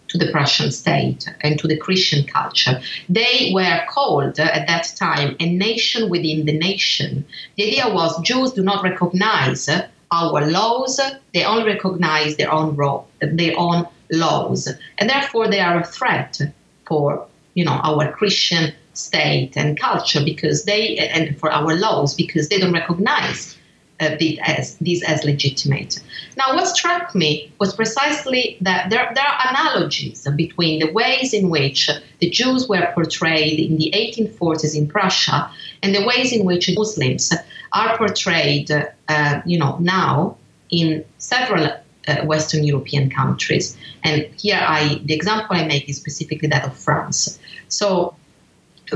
[0.07, 2.81] to the Prussian state and to the Christian culture.
[3.09, 7.25] They were called uh, at that time a nation within the nation.
[7.57, 10.99] The idea was Jews do not recognize uh, our laws,
[11.33, 16.39] they only recognize their own, ro- their own laws, and therefore they are a threat
[16.85, 22.49] for you know our Christian state and culture because they and for our laws because
[22.49, 23.57] they don't recognize
[23.99, 25.99] uh, as, this as legitimate.
[26.35, 31.49] Now, what struck me was precisely that there, there are analogies between the ways in
[31.49, 31.89] which
[32.19, 35.49] the Jews were portrayed in the 1840s in Prussia
[35.81, 37.33] and the ways in which Muslims
[37.73, 40.37] are portrayed, uh, you know, now
[40.69, 41.65] in several
[42.07, 43.77] uh, Western European countries.
[44.03, 47.39] And here, I the example I make is specifically that of France.
[47.67, 48.15] So,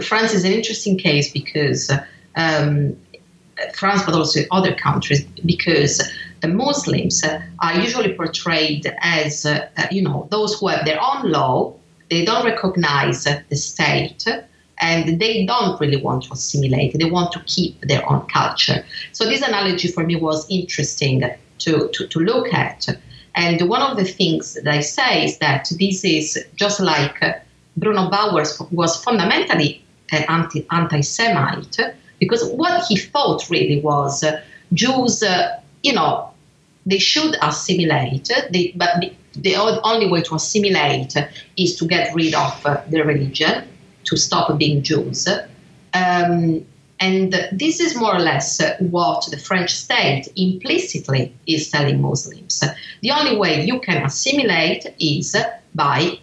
[0.01, 1.91] France is an interesting case because
[2.35, 2.95] um,
[3.73, 6.01] France, but also other countries, because
[6.41, 7.23] the Muslims
[7.59, 11.73] are usually portrayed as, uh, you know, those who have their own law.
[12.09, 14.25] They don't recognize the state,
[14.81, 16.97] and they don't really want to assimilate.
[16.97, 18.83] They want to keep their own culture.
[19.11, 21.23] So this analogy for me was interesting
[21.59, 22.87] to, to, to look at.
[23.35, 27.23] And one of the things that I say is that this is just like
[27.77, 31.77] Bruno Bauer was fundamentally an anti, anti-Semite,
[32.19, 34.25] because what he thought really was
[34.73, 36.31] Jews, uh, you know,
[36.85, 41.15] they should assimilate, they, but the only way to assimilate
[41.55, 43.67] is to get rid of uh, their religion,
[44.05, 45.27] to stop being Jews.
[45.93, 46.65] Um,
[46.99, 52.63] and this is more or less what the French state implicitly is telling Muslims.
[53.01, 55.35] The only way you can assimilate is
[55.73, 56.19] by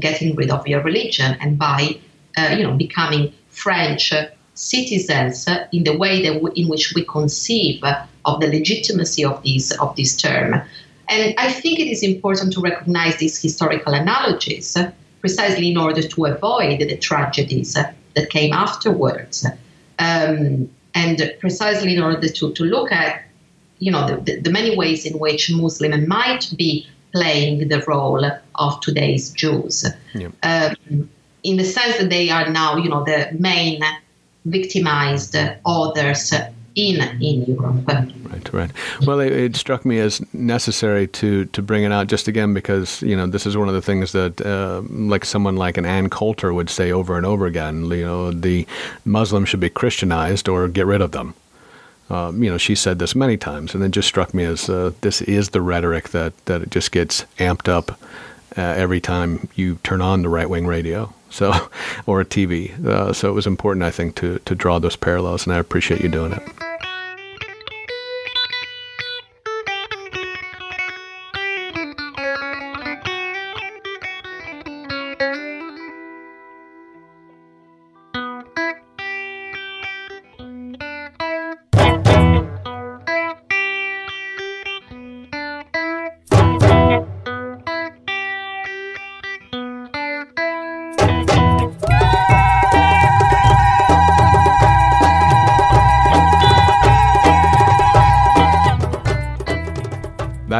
[0.00, 1.98] getting rid of your religion and by,
[2.38, 4.14] uh, you know, becoming French
[4.54, 7.82] citizens in the way that in which we conceive
[8.24, 10.62] of the legitimacy of this of this term.
[11.08, 14.76] And I think it is important to recognize these historical analogies
[15.22, 19.46] precisely in order to avoid the tragedies that came afterwards.
[19.98, 23.22] Um, and precisely in order to, to look at
[23.78, 28.80] you know the, the, many ways in which Muslim might be playing the role of
[28.80, 29.84] today's Jews.
[30.14, 30.28] Yeah.
[30.42, 31.08] Um,
[31.42, 33.82] in the sense that they are now, you know, the main
[34.44, 36.32] victimized others
[36.74, 37.86] in in Europe.
[37.86, 38.70] Right, right.
[39.06, 43.02] Well, it, it, struck me as necessary to to bring it out just again because
[43.02, 46.08] you know this is one of the things that uh, like someone like an Ann
[46.08, 47.84] Coulter would say over and over again.
[47.84, 48.66] You know, the
[49.04, 51.34] Muslims should be Christianized or get rid of them.
[52.10, 54.92] Um, you know, she said this many times, and it just struck me as uh,
[55.00, 57.92] this is the rhetoric that that it just gets amped up
[58.56, 61.52] uh, every time you turn on the right wing radio so
[62.06, 62.84] or a TV.
[62.84, 66.02] Uh, so it was important, I think, to to draw those parallels, and I appreciate
[66.02, 66.42] you doing it.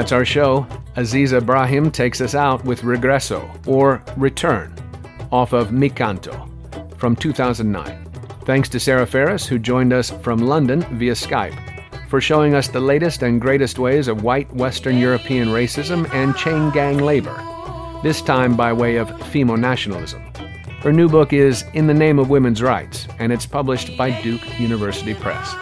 [0.03, 0.67] That's our show.
[0.97, 4.75] Aziza Brahim takes us out with Regreso, or Return,
[5.31, 6.49] off of Mi Canto,
[6.97, 8.11] from 2009.
[8.45, 11.57] Thanks to Sara Farris, who joined us from London via Skype,
[12.09, 16.71] for showing us the latest and greatest ways of white Western European racism and chain
[16.71, 17.41] gang labor,
[18.03, 20.21] this time by way of femo nationalism.
[20.81, 24.59] Her new book is In the Name of Women's Rights, and it's published by Duke
[24.59, 25.55] University Press.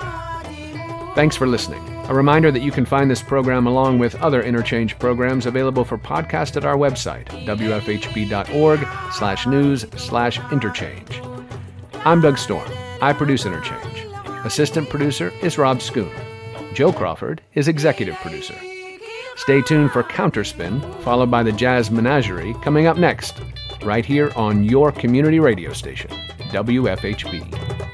[1.14, 1.99] Thanks for listening.
[2.10, 5.96] A reminder that you can find this program along with other Interchange programs available for
[5.96, 8.80] podcast at our website, wfhb.org
[9.12, 11.22] slash news slash interchange.
[12.04, 12.68] I'm Doug Storm.
[13.00, 14.08] I produce Interchange.
[14.44, 16.12] Assistant producer is Rob Schoon.
[16.74, 18.56] Joe Crawford is executive producer.
[19.36, 23.40] Stay tuned for Counterspin, followed by the Jazz Menagerie, coming up next,
[23.84, 26.10] right here on your community radio station,
[26.50, 27.89] WFHB.